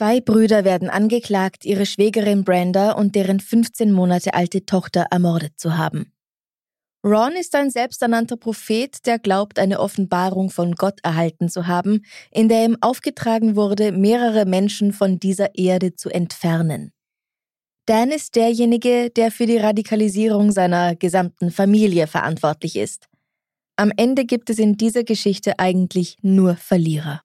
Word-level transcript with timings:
Zwei 0.00 0.22
Brüder 0.22 0.64
werden 0.64 0.88
angeklagt, 0.88 1.66
ihre 1.66 1.84
Schwägerin 1.84 2.42
Brenda 2.42 2.92
und 2.92 3.14
deren 3.14 3.38
15 3.38 3.92
Monate 3.92 4.32
alte 4.32 4.64
Tochter 4.64 5.08
ermordet 5.10 5.60
zu 5.60 5.76
haben. 5.76 6.14
Ron 7.04 7.32
ist 7.38 7.54
ein 7.54 7.68
selbsternannter 7.68 8.38
Prophet, 8.38 9.04
der 9.04 9.18
glaubt, 9.18 9.58
eine 9.58 9.78
Offenbarung 9.78 10.48
von 10.48 10.74
Gott 10.74 11.00
erhalten 11.02 11.50
zu 11.50 11.66
haben, 11.66 12.06
in 12.30 12.48
der 12.48 12.64
ihm 12.64 12.78
aufgetragen 12.80 13.56
wurde, 13.56 13.92
mehrere 13.92 14.46
Menschen 14.46 14.94
von 14.94 15.18
dieser 15.20 15.54
Erde 15.54 15.94
zu 15.94 16.08
entfernen. 16.08 16.92
Dan 17.84 18.10
ist 18.10 18.36
derjenige, 18.36 19.10
der 19.10 19.30
für 19.30 19.44
die 19.44 19.58
Radikalisierung 19.58 20.50
seiner 20.50 20.96
gesamten 20.96 21.50
Familie 21.50 22.06
verantwortlich 22.06 22.76
ist. 22.76 23.10
Am 23.76 23.92
Ende 23.94 24.24
gibt 24.24 24.48
es 24.48 24.58
in 24.58 24.78
dieser 24.78 25.04
Geschichte 25.04 25.58
eigentlich 25.58 26.16
nur 26.22 26.56
Verlierer. 26.56 27.20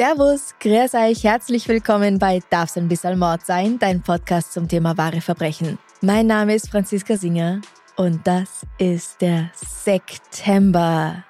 Servus, 0.00 0.54
grüß 0.60 0.94
euch, 0.94 1.24
herzlich 1.24 1.68
willkommen 1.68 2.18
bei 2.18 2.40
Darf's 2.48 2.78
ein 2.78 2.88
bisschen 2.88 3.18
Mord 3.18 3.44
sein, 3.44 3.78
dein 3.78 4.00
Podcast 4.00 4.54
zum 4.54 4.66
Thema 4.66 4.96
wahre 4.96 5.20
Verbrechen. 5.20 5.78
Mein 6.00 6.26
Name 6.26 6.54
ist 6.54 6.70
Franziska 6.70 7.18
Singer 7.18 7.60
und 7.96 8.26
das 8.26 8.64
ist 8.78 9.20
der 9.20 9.50
September. 9.54 11.22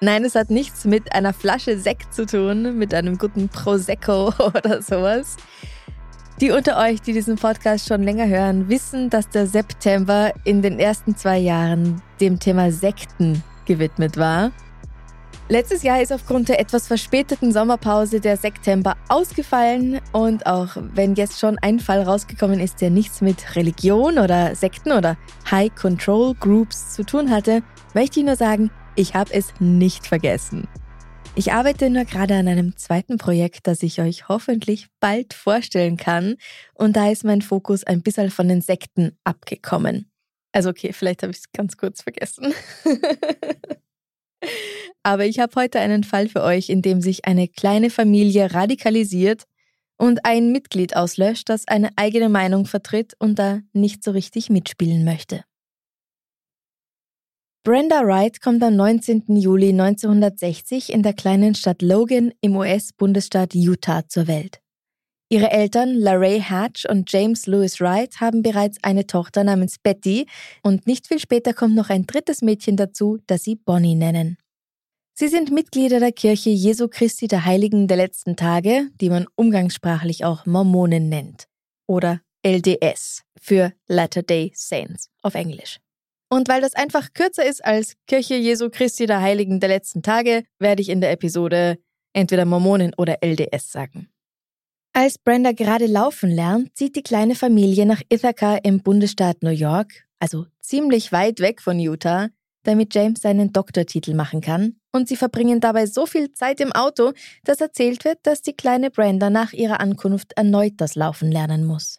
Nein, 0.00 0.24
es 0.24 0.36
hat 0.36 0.48
nichts 0.48 0.84
mit 0.84 1.12
einer 1.12 1.32
Flasche 1.32 1.76
Sekt 1.76 2.14
zu 2.14 2.24
tun, 2.24 2.78
mit 2.78 2.94
einem 2.94 3.18
guten 3.18 3.48
Prosecco 3.48 4.28
oder 4.38 4.80
sowas. 4.80 5.36
Die 6.40 6.52
unter 6.52 6.78
euch, 6.78 7.00
die 7.00 7.12
diesen 7.12 7.34
Podcast 7.34 7.88
schon 7.88 8.04
länger 8.04 8.28
hören, 8.28 8.68
wissen, 8.68 9.10
dass 9.10 9.28
der 9.28 9.48
September 9.48 10.32
in 10.44 10.62
den 10.62 10.78
ersten 10.78 11.16
zwei 11.16 11.38
Jahren 11.38 12.00
dem 12.20 12.38
Thema 12.38 12.70
Sekten 12.70 13.42
gewidmet 13.66 14.16
war. 14.18 14.52
Letztes 15.52 15.82
Jahr 15.82 16.00
ist 16.00 16.14
aufgrund 16.14 16.48
der 16.48 16.58
etwas 16.60 16.86
verspäteten 16.86 17.52
Sommerpause 17.52 18.20
der 18.20 18.38
September 18.38 18.96
ausgefallen 19.10 20.00
und 20.12 20.46
auch 20.46 20.78
wenn 20.94 21.14
jetzt 21.14 21.38
schon 21.38 21.58
ein 21.58 21.78
Fall 21.78 22.00
rausgekommen 22.00 22.58
ist, 22.58 22.80
der 22.80 22.88
nichts 22.88 23.20
mit 23.20 23.54
Religion 23.54 24.18
oder 24.18 24.54
Sekten 24.54 24.92
oder 24.92 25.18
High 25.50 25.74
Control 25.74 26.34
Groups 26.36 26.94
zu 26.94 27.04
tun 27.04 27.30
hatte, 27.30 27.62
möchte 27.92 28.20
ich 28.20 28.24
nur 28.24 28.36
sagen, 28.36 28.70
ich 28.96 29.14
habe 29.14 29.30
es 29.34 29.52
nicht 29.60 30.06
vergessen. 30.06 30.68
Ich 31.34 31.52
arbeite 31.52 31.90
nur 31.90 32.06
gerade 32.06 32.34
an 32.34 32.48
einem 32.48 32.78
zweiten 32.78 33.18
Projekt, 33.18 33.66
das 33.66 33.82
ich 33.82 34.00
euch 34.00 34.28
hoffentlich 34.28 34.88
bald 35.00 35.34
vorstellen 35.34 35.98
kann 35.98 36.36
und 36.72 36.96
da 36.96 37.10
ist 37.10 37.24
mein 37.24 37.42
Fokus 37.42 37.84
ein 37.84 38.00
bisschen 38.00 38.30
von 38.30 38.48
den 38.48 38.62
Sekten 38.62 39.18
abgekommen. 39.22 40.10
Also 40.52 40.70
okay, 40.70 40.94
vielleicht 40.94 41.22
habe 41.22 41.32
ich 41.32 41.40
es 41.40 41.52
ganz 41.52 41.76
kurz 41.76 42.00
vergessen. 42.00 42.54
Aber 45.02 45.26
ich 45.26 45.40
habe 45.40 45.54
heute 45.56 45.80
einen 45.80 46.04
Fall 46.04 46.28
für 46.28 46.42
euch, 46.42 46.68
in 46.68 46.82
dem 46.82 47.00
sich 47.00 47.24
eine 47.24 47.48
kleine 47.48 47.90
Familie 47.90 48.54
radikalisiert 48.54 49.44
und 49.98 50.24
ein 50.24 50.52
Mitglied 50.52 50.96
auslöscht, 50.96 51.48
das 51.48 51.66
eine 51.66 51.90
eigene 51.96 52.28
Meinung 52.28 52.66
vertritt 52.66 53.14
und 53.18 53.38
da 53.38 53.60
nicht 53.72 54.04
so 54.04 54.12
richtig 54.12 54.50
mitspielen 54.50 55.04
möchte. 55.04 55.44
Brenda 57.64 58.04
Wright 58.04 58.40
kommt 58.40 58.62
am 58.64 58.74
19. 58.74 59.36
Juli 59.36 59.68
1960 59.68 60.92
in 60.92 61.04
der 61.04 61.12
kleinen 61.12 61.54
Stadt 61.54 61.80
Logan 61.80 62.32
im 62.40 62.56
US-Bundesstaat 62.56 63.54
Utah 63.54 64.08
zur 64.08 64.26
Welt. 64.26 64.60
Ihre 65.28 65.50
Eltern 65.52 65.94
Larray 65.94 66.40
Hatch 66.40 66.84
und 66.86 67.10
James 67.12 67.46
Lewis 67.46 67.80
Wright 67.80 68.20
haben 68.20 68.42
bereits 68.42 68.78
eine 68.82 69.06
Tochter 69.06 69.44
namens 69.44 69.78
Betty 69.78 70.26
und 70.64 70.88
nicht 70.88 71.06
viel 71.06 71.20
später 71.20 71.54
kommt 71.54 71.76
noch 71.76 71.88
ein 71.88 72.06
drittes 72.06 72.42
Mädchen 72.42 72.76
dazu, 72.76 73.18
das 73.28 73.44
sie 73.44 73.54
Bonnie 73.54 73.94
nennen. 73.94 74.36
Sie 75.14 75.28
sind 75.28 75.50
Mitglieder 75.50 76.00
der 76.00 76.12
Kirche 76.12 76.48
Jesu 76.48 76.88
Christi 76.88 77.28
der 77.28 77.44
Heiligen 77.44 77.86
der 77.86 77.98
letzten 77.98 78.34
Tage, 78.34 78.88
die 78.98 79.10
man 79.10 79.26
umgangssprachlich 79.36 80.24
auch 80.24 80.46
Mormonen 80.46 81.10
nennt. 81.10 81.48
Oder 81.86 82.22
LDS 82.44 83.22
für 83.38 83.72
Latter 83.86 84.22
Day 84.22 84.52
Saints 84.54 85.10
auf 85.20 85.34
Englisch. 85.34 85.78
Und 86.30 86.48
weil 86.48 86.62
das 86.62 86.74
einfach 86.74 87.12
kürzer 87.12 87.44
ist 87.44 87.62
als 87.62 87.94
Kirche 88.06 88.36
Jesu 88.36 88.70
Christi 88.70 89.04
der 89.04 89.20
Heiligen 89.20 89.60
der 89.60 89.68
letzten 89.68 90.02
Tage, 90.02 90.44
werde 90.58 90.80
ich 90.80 90.88
in 90.88 91.02
der 91.02 91.12
Episode 91.12 91.78
entweder 92.14 92.46
Mormonen 92.46 92.94
oder 92.96 93.18
LDS 93.22 93.70
sagen. 93.70 94.08
Als 94.94 95.18
Brenda 95.18 95.52
gerade 95.52 95.86
laufen 95.86 96.30
lernt, 96.30 96.74
zieht 96.74 96.96
die 96.96 97.02
kleine 97.02 97.34
Familie 97.34 97.84
nach 97.84 98.00
Ithaca 98.08 98.56
im 98.56 98.82
Bundesstaat 98.82 99.42
New 99.42 99.50
York, 99.50 100.06
also 100.20 100.46
ziemlich 100.60 101.12
weit 101.12 101.40
weg 101.40 101.60
von 101.60 101.78
Utah, 101.78 102.30
damit 102.62 102.94
James 102.94 103.20
seinen 103.20 103.52
Doktortitel 103.52 104.14
machen 104.14 104.40
kann, 104.40 104.76
und 104.92 105.08
sie 105.08 105.16
verbringen 105.16 105.60
dabei 105.60 105.86
so 105.86 106.06
viel 106.06 106.32
Zeit 106.32 106.60
im 106.60 106.72
Auto, 106.72 107.12
dass 107.44 107.60
erzählt 107.60 108.04
wird, 108.04 108.18
dass 108.22 108.42
die 108.42 108.52
kleine 108.52 108.90
Brenda 108.90 109.30
nach 109.30 109.52
ihrer 109.52 109.80
Ankunft 109.80 110.32
erneut 110.36 110.74
das 110.76 110.94
Laufen 110.94 111.32
lernen 111.32 111.64
muss. 111.64 111.98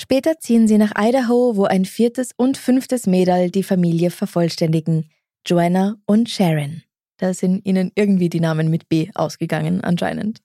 Später 0.00 0.38
ziehen 0.38 0.68
sie 0.68 0.78
nach 0.78 0.92
Idaho, 0.96 1.56
wo 1.56 1.64
ein 1.64 1.84
viertes 1.84 2.30
und 2.36 2.56
fünftes 2.56 3.06
Mädel 3.06 3.50
die 3.50 3.64
Familie 3.64 4.10
vervollständigen, 4.10 5.10
Joanna 5.44 5.96
und 6.06 6.30
Sharon. 6.30 6.82
Da 7.16 7.34
sind 7.34 7.66
ihnen 7.66 7.90
irgendwie 7.96 8.28
die 8.28 8.38
Namen 8.38 8.70
mit 8.70 8.88
B 8.88 9.10
ausgegangen 9.14 9.82
anscheinend. 9.82 10.40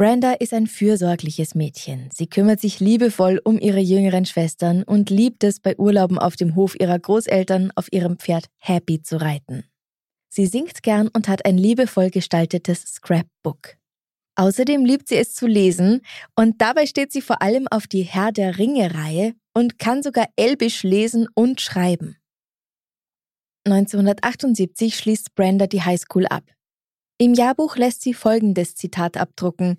Brenda 0.00 0.32
ist 0.32 0.54
ein 0.54 0.66
fürsorgliches 0.66 1.54
Mädchen. 1.54 2.08
Sie 2.12 2.26
kümmert 2.26 2.58
sich 2.58 2.80
liebevoll 2.80 3.40
um 3.44 3.58
ihre 3.58 3.80
jüngeren 3.80 4.24
Schwestern 4.24 4.82
und 4.82 5.10
liebt 5.10 5.44
es, 5.44 5.60
bei 5.60 5.76
Urlauben 5.78 6.18
auf 6.18 6.36
dem 6.36 6.56
Hof 6.56 6.74
ihrer 6.80 6.98
Großeltern 6.98 7.70
auf 7.76 7.92
ihrem 7.92 8.18
Pferd 8.18 8.46
Happy 8.56 9.02
zu 9.02 9.20
reiten. 9.20 9.69
Sie 10.32 10.46
singt 10.46 10.82
gern 10.82 11.08
und 11.08 11.28
hat 11.28 11.44
ein 11.44 11.58
liebevoll 11.58 12.10
gestaltetes 12.10 12.82
Scrapbook. 12.82 13.76
Außerdem 14.36 14.84
liebt 14.84 15.08
sie 15.08 15.16
es 15.16 15.34
zu 15.34 15.46
lesen 15.46 16.02
und 16.36 16.62
dabei 16.62 16.86
steht 16.86 17.12
sie 17.12 17.20
vor 17.20 17.42
allem 17.42 17.66
auf 17.68 17.86
die 17.86 18.04
Herr 18.04 18.32
der 18.32 18.56
Ringe-Reihe 18.56 19.34
und 19.54 19.78
kann 19.78 20.02
sogar 20.02 20.28
Elbisch 20.36 20.84
lesen 20.84 21.26
und 21.34 21.60
schreiben. 21.60 22.16
1978 23.66 24.96
schließt 24.96 25.34
Brenda 25.34 25.66
die 25.66 25.82
Highschool 25.82 26.26
ab. 26.26 26.44
Im 27.18 27.34
Jahrbuch 27.34 27.76
lässt 27.76 28.00
sie 28.00 28.14
folgendes 28.14 28.76
Zitat 28.76 29.18
abdrucken. 29.18 29.78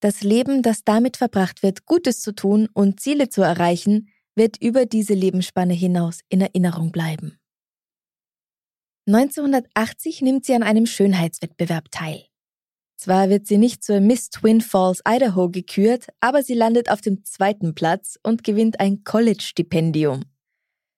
Das 0.00 0.22
Leben, 0.22 0.62
das 0.62 0.84
damit 0.84 1.18
verbracht 1.18 1.62
wird, 1.62 1.84
Gutes 1.84 2.20
zu 2.20 2.34
tun 2.34 2.68
und 2.72 3.00
Ziele 3.00 3.28
zu 3.28 3.42
erreichen, 3.42 4.08
wird 4.34 4.56
über 4.62 4.86
diese 4.86 5.12
Lebensspanne 5.12 5.74
hinaus 5.74 6.20
in 6.30 6.40
Erinnerung 6.40 6.92
bleiben. 6.92 7.38
1980 9.06 10.22
nimmt 10.22 10.44
sie 10.44 10.54
an 10.54 10.62
einem 10.62 10.86
Schönheitswettbewerb 10.86 11.90
teil. 11.90 12.24
Zwar 12.96 13.30
wird 13.30 13.48
sie 13.48 13.58
nicht 13.58 13.82
zur 13.82 13.98
Miss 13.98 14.30
Twin 14.30 14.60
Falls 14.60 15.02
Idaho 15.06 15.50
gekürt, 15.50 16.06
aber 16.20 16.44
sie 16.44 16.54
landet 16.54 16.88
auf 16.88 17.00
dem 17.00 17.24
zweiten 17.24 17.74
Platz 17.74 18.16
und 18.22 18.44
gewinnt 18.44 18.78
ein 18.78 19.02
College-Stipendium. 19.02 20.22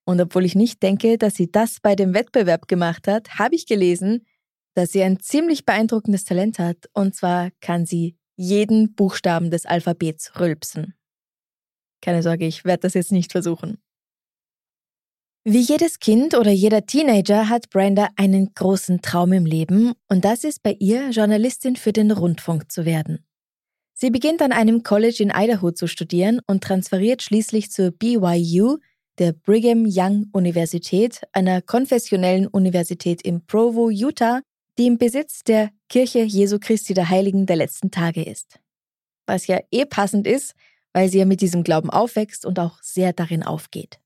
Und 0.05 0.21
obwohl 0.21 0.45
ich 0.45 0.53
nicht 0.53 0.83
denke, 0.83 1.17
dass 1.17 1.33
sie 1.33 1.51
das 1.51 1.79
bei 1.79 1.95
dem 1.95 2.13
Wettbewerb 2.13 2.67
gemacht 2.67 3.07
hat, 3.07 3.39
habe 3.39 3.55
ich 3.55 3.65
gelesen, 3.65 4.27
dass 4.75 4.91
sie 4.91 5.01
ein 5.01 5.19
ziemlich 5.19 5.65
beeindruckendes 5.65 6.25
Talent 6.25 6.59
hat, 6.59 6.89
und 6.93 7.15
zwar 7.15 7.49
kann 7.59 7.87
sie 7.87 8.15
jeden 8.35 8.93
Buchstaben 8.93 9.49
des 9.49 9.65
Alphabets 9.65 10.39
rülpsen. 10.39 10.93
Keine 12.01 12.21
Sorge, 12.21 12.45
ich 12.45 12.65
werde 12.65 12.81
das 12.81 12.93
jetzt 12.93 13.11
nicht 13.11 13.31
versuchen. 13.31 13.79
Wie 15.47 15.59
jedes 15.59 15.99
Kind 15.99 16.33
oder 16.33 16.49
jeder 16.49 16.87
Teenager 16.87 17.49
hat 17.49 17.69
Brenda 17.69 18.09
einen 18.15 18.55
großen 18.55 19.03
Traum 19.03 19.31
im 19.31 19.45
Leben 19.45 19.93
und 20.09 20.25
das 20.25 20.43
ist 20.43 20.63
bei 20.63 20.75
ihr, 20.79 21.11
Journalistin 21.11 21.75
für 21.75 21.93
den 21.93 22.09
Rundfunk 22.09 22.71
zu 22.71 22.83
werden. 22.83 23.23
Sie 23.93 24.09
beginnt 24.09 24.41
an 24.41 24.51
einem 24.51 24.81
College 24.81 25.21
in 25.21 25.31
Idaho 25.31 25.69
zu 25.69 25.85
studieren 25.85 26.41
und 26.47 26.63
transferiert 26.63 27.21
schließlich 27.21 27.69
zur 27.69 27.91
BYU, 27.91 28.77
der 29.19 29.33
Brigham 29.33 29.85
Young 29.87 30.29
Universität, 30.33 31.21
einer 31.31 31.61
konfessionellen 31.61 32.47
Universität 32.47 33.21
in 33.21 33.45
Provo, 33.45 33.91
Utah, 33.91 34.41
die 34.79 34.87
im 34.87 34.97
Besitz 34.97 35.43
der 35.43 35.69
Kirche 35.89 36.23
Jesu 36.23 36.57
Christi 36.59 36.95
der 36.95 37.11
Heiligen 37.11 37.45
der 37.45 37.57
letzten 37.57 37.91
Tage 37.91 38.23
ist. 38.23 38.59
Was 39.27 39.45
ja 39.45 39.59
eh 39.69 39.85
passend 39.85 40.25
ist, 40.25 40.55
weil 40.91 41.07
sie 41.07 41.19
ja 41.19 41.25
mit 41.25 41.41
diesem 41.41 41.63
Glauben 41.63 41.91
aufwächst 41.91 42.47
und 42.47 42.57
auch 42.57 42.81
sehr 42.81 43.13
darin 43.13 43.43
aufgeht. 43.43 43.99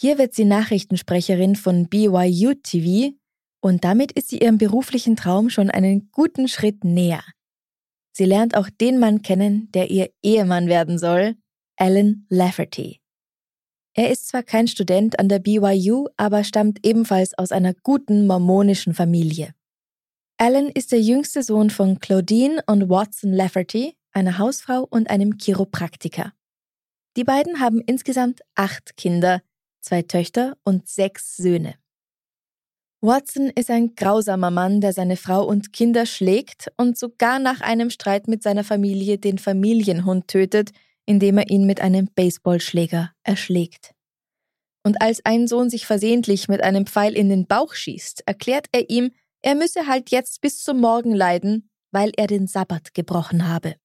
Hier 0.00 0.16
wird 0.16 0.32
sie 0.32 0.46
Nachrichtensprecherin 0.46 1.56
von 1.56 1.90
BYU 1.90 2.54
TV 2.54 3.14
und 3.60 3.84
damit 3.84 4.12
ist 4.12 4.30
sie 4.30 4.38
ihrem 4.38 4.56
beruflichen 4.56 5.14
Traum 5.14 5.50
schon 5.50 5.68
einen 5.68 6.10
guten 6.10 6.48
Schritt 6.48 6.84
näher. 6.84 7.22
Sie 8.10 8.24
lernt 8.24 8.56
auch 8.56 8.70
den 8.70 8.98
Mann 8.98 9.20
kennen, 9.20 9.70
der 9.72 9.90
ihr 9.90 10.10
Ehemann 10.22 10.68
werden 10.68 10.98
soll, 10.98 11.36
Alan 11.76 12.24
Lafferty. 12.30 13.02
Er 13.92 14.10
ist 14.10 14.28
zwar 14.28 14.42
kein 14.42 14.68
Student 14.68 15.18
an 15.18 15.28
der 15.28 15.38
BYU, 15.38 16.06
aber 16.16 16.44
stammt 16.44 16.78
ebenfalls 16.82 17.36
aus 17.36 17.52
einer 17.52 17.74
guten 17.74 18.26
mormonischen 18.26 18.94
Familie. 18.94 19.54
Alan 20.38 20.70
ist 20.70 20.92
der 20.92 21.02
jüngste 21.02 21.42
Sohn 21.42 21.68
von 21.68 21.98
Claudine 22.00 22.62
und 22.66 22.88
Watson 22.88 23.34
Lafferty, 23.34 23.98
einer 24.12 24.38
Hausfrau 24.38 24.86
und 24.88 25.10
einem 25.10 25.36
Chiropraktiker. 25.36 26.32
Die 27.18 27.24
beiden 27.24 27.60
haben 27.60 27.82
insgesamt 27.82 28.40
acht 28.54 28.96
Kinder, 28.96 29.42
zwei 29.80 30.02
Töchter 30.02 30.56
und 30.64 30.88
sechs 30.88 31.36
Söhne. 31.36 31.74
Watson 33.02 33.50
ist 33.54 33.70
ein 33.70 33.94
grausamer 33.94 34.50
Mann, 34.50 34.82
der 34.82 34.92
seine 34.92 35.16
Frau 35.16 35.44
und 35.44 35.72
Kinder 35.72 36.04
schlägt 36.04 36.70
und 36.76 36.98
sogar 36.98 37.38
nach 37.38 37.62
einem 37.62 37.88
Streit 37.88 38.28
mit 38.28 38.42
seiner 38.42 38.62
Familie 38.62 39.16
den 39.16 39.38
Familienhund 39.38 40.28
tötet, 40.28 40.72
indem 41.06 41.38
er 41.38 41.48
ihn 41.48 41.64
mit 41.64 41.80
einem 41.80 42.08
Baseballschläger 42.14 43.12
erschlägt. 43.22 43.94
Und 44.84 45.00
als 45.00 45.24
ein 45.24 45.46
Sohn 45.46 45.70
sich 45.70 45.86
versehentlich 45.86 46.48
mit 46.48 46.62
einem 46.62 46.86
Pfeil 46.86 47.14
in 47.14 47.30
den 47.30 47.46
Bauch 47.46 47.74
schießt, 47.74 48.24
erklärt 48.26 48.66
er 48.72 48.90
ihm, 48.90 49.12
er 49.42 49.54
müsse 49.54 49.86
halt 49.86 50.10
jetzt 50.10 50.42
bis 50.42 50.62
zum 50.62 50.80
Morgen 50.80 51.14
leiden, 51.14 51.70
weil 51.92 52.12
er 52.16 52.26
den 52.26 52.46
Sabbat 52.46 52.92
gebrochen 52.92 53.48
habe. 53.48 53.76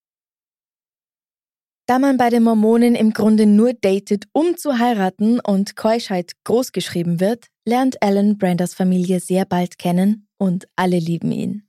Da 1.87 1.99
man 1.99 2.17
bei 2.17 2.31
den 2.31 2.41
Mormonen 2.41 2.95
im 2.95 3.13
Grunde 3.13 3.45
nur 3.45 3.73
datet, 3.73 4.25
um 4.33 4.57
zu 4.57 4.79
heiraten 4.79 5.39
und 5.39 5.75
Keuschheit 5.75 6.31
großgeschrieben 6.43 7.19
wird, 7.19 7.45
lernt 7.63 8.01
Alan 8.01 8.39
Brandas 8.39 8.73
Familie 8.73 9.19
sehr 9.19 9.45
bald 9.45 9.77
kennen 9.77 10.27
und 10.37 10.67
alle 10.75 10.97
lieben 10.97 11.31
ihn. 11.31 11.67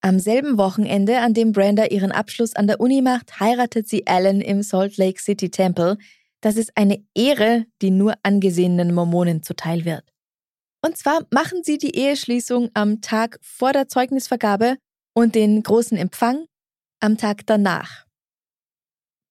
Am 0.00 0.18
selben 0.18 0.58
Wochenende, 0.58 1.20
an 1.20 1.32
dem 1.34 1.52
Brenda 1.52 1.86
ihren 1.86 2.10
Abschluss 2.10 2.56
an 2.56 2.66
der 2.66 2.80
Uni 2.80 3.00
macht, 3.00 3.38
heiratet 3.38 3.88
sie 3.88 4.06
Alan 4.06 4.40
im 4.40 4.62
Salt 4.62 4.96
Lake 4.96 5.20
City 5.20 5.50
Temple. 5.50 5.96
Das 6.40 6.56
ist 6.56 6.72
eine 6.76 7.04
Ehre, 7.14 7.66
die 7.82 7.90
nur 7.90 8.14
angesehenen 8.22 8.94
Mormonen 8.94 9.42
zuteil 9.42 9.84
wird. 9.84 10.04
Und 10.84 10.96
zwar 10.96 11.26
machen 11.32 11.62
sie 11.62 11.78
die 11.78 11.96
Eheschließung 11.96 12.70
am 12.74 13.00
Tag 13.00 13.38
vor 13.42 13.72
der 13.72 13.88
Zeugnisvergabe 13.88 14.76
und 15.14 15.34
den 15.34 15.62
großen 15.62 15.96
Empfang 15.96 16.46
am 17.00 17.16
Tag 17.16 17.46
danach. 17.46 18.07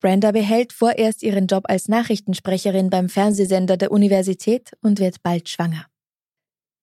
Brenda 0.00 0.30
behält 0.30 0.72
vorerst 0.72 1.22
ihren 1.22 1.46
Job 1.46 1.64
als 1.68 1.88
Nachrichtensprecherin 1.88 2.90
beim 2.90 3.08
Fernsehsender 3.08 3.76
der 3.76 3.90
Universität 3.90 4.72
und 4.80 5.00
wird 5.00 5.22
bald 5.22 5.48
schwanger. 5.48 5.86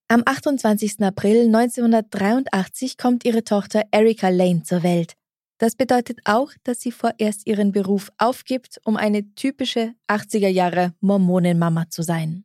Am 0.07 0.21
28. 0.25 1.01
April 1.01 1.45
1983 1.45 2.97
kommt 2.97 3.25
ihre 3.25 3.43
Tochter 3.43 3.83
Erika 3.91 4.29
Lane 4.29 4.63
zur 4.63 4.83
Welt. 4.83 5.13
Das 5.57 5.75
bedeutet 5.75 6.19
auch, 6.25 6.51
dass 6.63 6.81
sie 6.81 6.91
vorerst 6.91 7.47
ihren 7.47 7.71
Beruf 7.71 8.11
aufgibt, 8.17 8.79
um 8.83 8.97
eine 8.97 9.33
typische 9.35 9.93
80er 10.07 10.49
Jahre 10.49 10.93
Mormonenmama 10.99 11.89
zu 11.89 12.03
sein. 12.03 12.43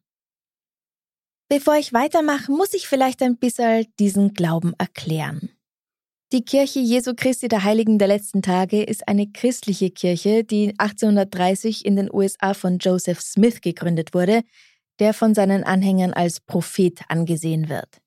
Bevor 1.49 1.75
ich 1.75 1.93
weitermache, 1.93 2.51
muss 2.53 2.75
ich 2.75 2.87
vielleicht 2.87 3.23
ein 3.23 3.37
bisschen 3.37 3.87
diesen 3.99 4.35
Glauben 4.35 4.73
erklären. 4.79 5.51
Die 6.33 6.45
Kirche 6.45 6.79
Jesu 6.79 7.15
Christi 7.17 7.49
der 7.49 7.65
Heiligen 7.65 7.99
der 7.99 8.07
letzten 8.07 8.41
Tage 8.41 8.85
ist 8.85 9.09
eine 9.09 9.27
christliche 9.27 9.91
Kirche, 9.91 10.45
die 10.45 10.75
1830 10.79 11.85
in 11.85 11.97
den 11.97 12.09
USA 12.13 12.55
von 12.55 12.79
Joseph 12.79 13.21
Smith 13.21 13.61
gegründet 13.61 14.15
wurde, 14.15 14.43
der 15.01 15.13
von 15.13 15.35
seinen 15.35 15.65
Anhängern 15.65 16.13
als 16.13 16.39
Prophet 16.39 17.01
angesehen 17.09 17.69
wird. 17.69 18.01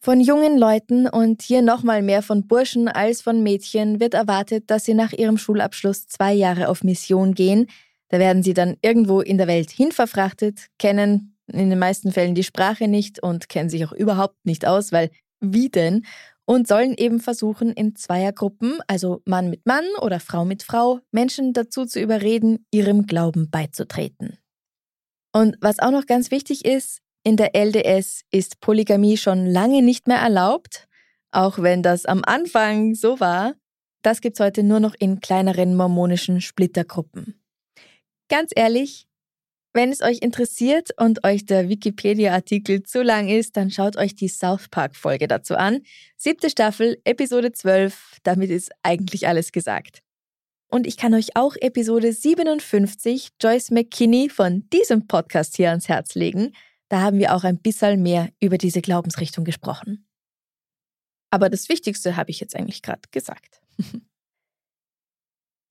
Von 0.00 0.20
jungen 0.20 0.58
Leuten 0.58 1.06
und 1.06 1.42
hier 1.42 1.62
nochmal 1.62 2.02
mehr 2.02 2.22
von 2.22 2.48
Burschen 2.48 2.88
als 2.88 3.22
von 3.22 3.44
Mädchen 3.44 4.00
wird 4.00 4.14
erwartet, 4.14 4.64
dass 4.66 4.84
sie 4.84 4.94
nach 4.94 5.12
ihrem 5.12 5.38
Schulabschluss 5.38 6.08
zwei 6.08 6.34
Jahre 6.34 6.68
auf 6.68 6.82
Mission 6.82 7.34
gehen. 7.34 7.68
Da 8.08 8.18
werden 8.18 8.42
sie 8.42 8.54
dann 8.54 8.78
irgendwo 8.82 9.20
in 9.20 9.38
der 9.38 9.46
Welt 9.46 9.70
hinverfrachtet, 9.70 10.70
kennen 10.80 11.36
in 11.46 11.70
den 11.70 11.78
meisten 11.78 12.10
Fällen 12.10 12.34
die 12.34 12.42
Sprache 12.42 12.88
nicht 12.88 13.22
und 13.22 13.48
kennen 13.48 13.68
sich 13.68 13.84
auch 13.84 13.92
überhaupt 13.92 14.44
nicht 14.44 14.66
aus, 14.66 14.90
weil 14.90 15.10
wie 15.40 15.68
denn? 15.68 16.04
Und 16.46 16.68
sollen 16.68 16.94
eben 16.94 17.20
versuchen, 17.20 17.72
in 17.72 17.96
Zweiergruppen, 17.96 18.78
also 18.86 19.22
Mann 19.24 19.50
mit 19.50 19.66
Mann 19.66 19.84
oder 20.00 20.20
Frau 20.20 20.44
mit 20.44 20.62
Frau, 20.62 21.00
Menschen 21.10 21.52
dazu 21.52 21.86
zu 21.86 22.00
überreden, 22.00 22.66
ihrem 22.70 23.06
Glauben 23.06 23.50
beizutreten. 23.50 24.38
Und 25.32 25.56
was 25.60 25.78
auch 25.78 25.90
noch 25.90 26.06
ganz 26.06 26.30
wichtig 26.30 26.64
ist, 26.64 27.00
in 27.24 27.36
der 27.36 27.54
LDS 27.54 28.22
ist 28.30 28.60
Polygamie 28.60 29.16
schon 29.16 29.46
lange 29.46 29.82
nicht 29.82 30.06
mehr 30.06 30.18
erlaubt, 30.18 30.86
auch 31.32 31.58
wenn 31.58 31.82
das 31.82 32.04
am 32.04 32.22
Anfang 32.24 32.94
so 32.94 33.18
war. 33.18 33.54
Das 34.02 34.20
gibt's 34.20 34.40
heute 34.40 34.62
nur 34.62 34.80
noch 34.80 34.94
in 34.98 35.20
kleineren 35.20 35.74
mormonischen 35.74 36.42
Splittergruppen. 36.42 37.42
Ganz 38.28 38.52
ehrlich, 38.54 39.08
wenn 39.74 39.90
es 39.90 40.02
euch 40.02 40.18
interessiert 40.22 40.90
und 40.98 41.24
euch 41.24 41.46
der 41.46 41.68
Wikipedia-Artikel 41.68 42.84
zu 42.84 43.02
lang 43.02 43.28
ist, 43.28 43.56
dann 43.56 43.70
schaut 43.70 43.96
euch 43.96 44.14
die 44.14 44.28
South 44.28 44.68
Park-Folge 44.68 45.26
dazu 45.26 45.56
an. 45.56 45.82
Siebte 46.16 46.48
Staffel, 46.48 47.00
Episode 47.04 47.52
12, 47.52 48.18
damit 48.22 48.50
ist 48.50 48.70
eigentlich 48.84 49.26
alles 49.26 49.50
gesagt. 49.50 50.00
Und 50.68 50.86
ich 50.86 50.96
kann 50.96 51.12
euch 51.12 51.36
auch 51.36 51.56
Episode 51.60 52.12
57 52.12 53.30
Joyce 53.40 53.72
McKinney 53.72 54.28
von 54.28 54.68
diesem 54.70 55.06
Podcast 55.08 55.56
hier 55.56 55.70
ans 55.70 55.88
Herz 55.88 56.14
legen. 56.14 56.52
Da 56.88 57.00
haben 57.00 57.18
wir 57.18 57.34
auch 57.34 57.44
ein 57.44 57.58
bisschen 57.58 58.02
mehr 58.02 58.30
über 58.40 58.58
diese 58.58 58.80
Glaubensrichtung 58.80 59.44
gesprochen. 59.44 60.06
Aber 61.30 61.50
das 61.50 61.68
Wichtigste 61.68 62.16
habe 62.16 62.30
ich 62.30 62.38
jetzt 62.38 62.54
eigentlich 62.54 62.80
gerade 62.80 63.02
gesagt. 63.10 63.60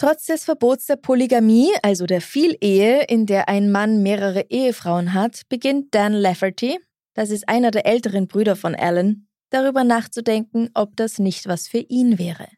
Trotz 0.03 0.25
des 0.25 0.43
Verbots 0.43 0.87
der 0.87 0.97
Polygamie, 0.97 1.71
also 1.81 2.05
der 2.05 2.19
Vielehe, 2.19 3.05
in 3.05 3.25
der 3.25 3.47
ein 3.47 3.71
Mann 3.71 4.03
mehrere 4.03 4.47
Ehefrauen 4.49 5.13
hat, 5.13 5.43
beginnt 5.47 5.95
Dan 5.95 6.11
Lafferty, 6.11 6.77
das 7.13 7.29
ist 7.29 7.47
einer 7.47 7.71
der 7.71 7.85
älteren 7.85 8.27
Brüder 8.27 8.57
von 8.57 8.75
Alan, 8.75 9.27
darüber 9.49 9.85
nachzudenken, 9.85 10.69
ob 10.73 10.97
das 10.97 11.19
nicht 11.19 11.47
was 11.47 11.69
für 11.69 11.77
ihn 11.77 12.19
wäre. 12.19 12.49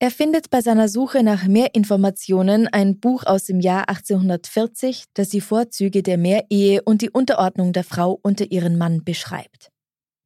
Er 0.00 0.10
findet 0.10 0.50
bei 0.50 0.62
seiner 0.62 0.88
Suche 0.88 1.22
nach 1.22 1.46
mehr 1.46 1.76
Informationen 1.76 2.66
ein 2.66 2.98
Buch 2.98 3.22
aus 3.24 3.44
dem 3.44 3.60
Jahr 3.60 3.88
1840, 3.88 5.04
das 5.14 5.28
die 5.28 5.40
Vorzüge 5.40 6.02
der 6.02 6.18
Mehrehe 6.18 6.82
und 6.82 7.02
die 7.02 7.10
Unterordnung 7.10 7.72
der 7.72 7.84
Frau 7.84 8.18
unter 8.20 8.50
ihren 8.50 8.76
Mann 8.76 9.04
beschreibt. 9.04 9.70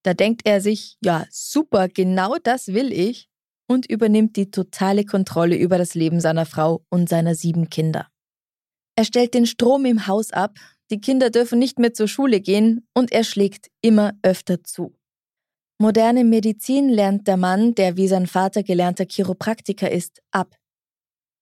Da 0.03 0.15
denkt 0.15 0.47
er 0.47 0.63
sich, 0.63 0.97
ja, 1.05 1.27
super, 1.29 1.89
genau 1.89 2.37
das 2.43 2.69
will 2.69 2.91
ich 2.91 3.28
und 3.69 3.89
übernimmt 3.89 4.37
die 4.37 4.51
totale 4.51 5.05
Kontrolle 5.05 5.57
über 5.57 5.79
das 5.79 5.95
Leben 5.95 6.21
seiner 6.21 6.47
Frau 6.47 6.83
und 6.89 7.09
seiner 7.09 7.35
sieben 7.35 7.71
Kinder. 7.71 8.09
Er 8.97 9.05
stellt 9.05 9.35
den 9.35 9.47
Strom 9.47 9.85
im 9.85 10.09
Haus 10.09 10.33
ab, 10.33 10.59
die 10.91 11.01
Kinder 11.01 11.31
dürfen 11.31 11.59
nicht 11.59 11.79
mehr 11.79 11.93
zur 11.93 12.09
Schule 12.09 12.41
gehen 12.41 12.89
und 12.95 13.13
er 13.13 13.23
schlägt 13.23 13.69
immer 13.83 14.15
öfter 14.23 14.65
zu. 14.65 14.95
Moderne 15.79 16.25
Medizin 16.25 16.89
lernt 16.89 17.29
der 17.29 17.37
Mann, 17.37 17.75
der 17.75 17.97
wie 17.97 18.09
sein 18.09 18.27
Vater 18.27 18.65
gelernter 18.65 19.05
Chiropraktiker 19.05 19.91
ist, 19.91 20.21
ab. 20.33 20.57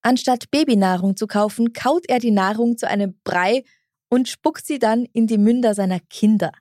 Anstatt 0.03 0.51
Babynahrung 0.51 1.17
zu 1.17 1.27
kaufen, 1.27 1.73
kaut 1.73 2.07
er 2.09 2.19
die 2.19 2.33
Nahrung 2.33 2.77
zu 2.77 2.87
einem 2.87 3.19
Brei 3.25 3.65
und 4.11 4.29
spuckt 4.29 4.67
sie 4.67 4.79
dann 4.79 5.07
in 5.13 5.27
die 5.27 5.39
Münder 5.39 5.75
seiner 5.75 6.01
Kinder. 6.01 6.53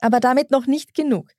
Aber 0.00 0.20
damit 0.20 0.50
noch 0.50 0.66
nicht 0.66 0.94
genug. 0.94 1.32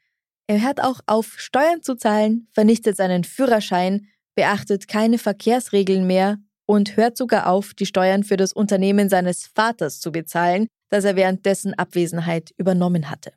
Er 0.47 0.61
hört 0.61 0.81
auch 0.81 1.01
auf, 1.05 1.37
Steuern 1.37 1.83
zu 1.83 1.95
zahlen, 1.95 2.47
vernichtet 2.53 2.95
seinen 2.95 3.25
Führerschein, 3.25 4.07
beachtet 4.35 4.87
keine 4.87 5.17
Verkehrsregeln 5.17 6.07
mehr 6.07 6.39
und 6.65 6.95
hört 6.95 7.17
sogar 7.17 7.47
auf, 7.47 7.73
die 7.73 7.85
Steuern 7.85 8.23
für 8.23 8.37
das 8.37 8.53
Unternehmen 8.53 9.09
seines 9.09 9.47
Vaters 9.47 9.99
zu 9.99 10.11
bezahlen, 10.11 10.67
das 10.89 11.03
er 11.03 11.15
während 11.15 11.45
dessen 11.45 11.73
Abwesenheit 11.73 12.53
übernommen 12.57 13.09
hatte. 13.09 13.33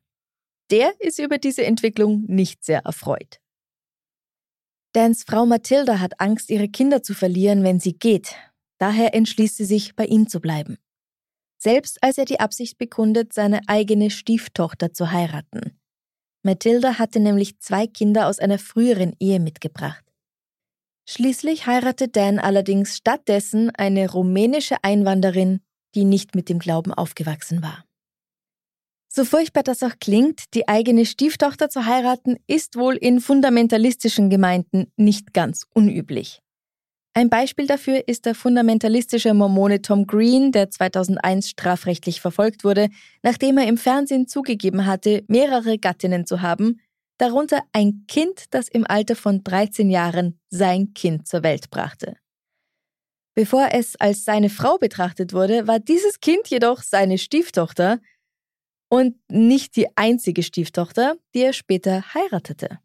Der 0.71 0.93
ist 1.00 1.19
über 1.19 1.38
diese 1.38 1.64
Entwicklung 1.64 2.25
nicht 2.29 2.64
sehr 2.64 2.81
erfreut. 2.81 3.40
Dans 4.93 5.25
Frau 5.25 5.47
Mathilda 5.47 5.99
hat 5.99 6.21
Angst, 6.21 6.50
ihre 6.50 6.69
Kinder 6.69 7.02
zu 7.02 7.14
verlieren, 7.14 7.64
wenn 7.64 7.81
sie 7.81 7.95
geht. 7.95 8.35
Daher 8.79 9.14
entschließt 9.14 9.57
sie 9.57 9.64
sich, 9.64 9.97
bei 9.97 10.07
ihm 10.07 10.29
zu 10.29 10.40
bleiben. 10.40 10.79
Selbst 11.59 12.02
als 12.02 12.19
er 12.19 12.25
die 12.25 12.40
Absicht 12.40 12.79
bekundet, 12.79 13.33
seine 13.33 13.61
eigene 13.67 14.11
Stieftochter 14.11 14.93
zu 14.93 15.11
heiraten. 15.12 15.79
Mathilda 16.42 16.99
hatte 16.99 17.20
nämlich 17.20 17.59
zwei 17.59 17.87
Kinder 17.87 18.26
aus 18.26 18.38
einer 18.38 18.59
früheren 18.59 19.14
Ehe 19.18 19.40
mitgebracht. 19.40 20.04
Schließlich 21.09 21.66
heiratet 21.66 22.16
Dan 22.16 22.38
allerdings 22.38 22.97
stattdessen 22.97 23.70
eine 23.70 24.11
rumänische 24.11 24.76
Einwanderin 24.82 25.61
die 25.94 26.04
nicht 26.04 26.35
mit 26.35 26.49
dem 26.49 26.59
Glauben 26.59 26.92
aufgewachsen 26.92 27.62
war. 27.62 27.85
So 29.12 29.25
furchtbar 29.25 29.64
das 29.64 29.82
auch 29.82 29.99
klingt, 30.00 30.54
die 30.54 30.68
eigene 30.68 31.04
Stieftochter 31.04 31.68
zu 31.68 31.87
heiraten, 31.87 32.37
ist 32.47 32.76
wohl 32.76 32.94
in 32.97 33.20
fundamentalistischen 33.20 34.30
Gemeinden 34.30 34.92
nicht 34.97 35.35
ganz 35.35 35.66
unüblich. 35.75 36.40
Ein 37.12 37.29
Beispiel 37.29 37.67
dafür 37.67 38.07
ist 38.07 38.25
der 38.25 38.35
fundamentalistische 38.35 39.35
Mormone 39.35 39.83
Tom 39.83 40.07
Green, 40.07 40.52
der 40.52 40.71
2001 40.71 41.50
strafrechtlich 41.50 42.21
verfolgt 42.21 42.62
wurde, 42.62 42.88
nachdem 43.23 43.59
er 43.59 43.67
im 43.67 43.76
Fernsehen 43.76 44.29
zugegeben 44.29 44.87
hatte, 44.87 45.25
mehrere 45.26 45.79
Gattinnen 45.79 46.25
zu 46.25 46.40
haben, 46.40 46.81
darunter 47.19 47.62
ein 47.73 48.05
Kind, 48.07 48.45
das 48.50 48.69
im 48.69 48.87
Alter 48.87 49.17
von 49.17 49.43
13 49.43 49.90
Jahren 49.90 50.38
sein 50.50 50.95
Kind 50.95 51.26
zur 51.26 51.43
Welt 51.43 51.71
brachte. 51.71 52.17
Bevor 53.35 53.69
es 53.73 53.97
als 53.97 54.25
seine 54.25 54.49
Frau 54.49 54.79
betrachtet 54.79 55.33
wurde, 55.33 55.67
war 55.67 55.81
dieses 55.81 56.21
Kind 56.21 56.49
jedoch 56.49 56.83
seine 56.83 57.19
Stieftochter, 57.19 57.99
und 58.90 59.17
nicht 59.31 59.76
die 59.76 59.87
einzige 59.97 60.43
Stieftochter, 60.43 61.17
die 61.35 61.43
er 61.43 61.52
später 61.52 62.12
heiratete. 62.12 62.81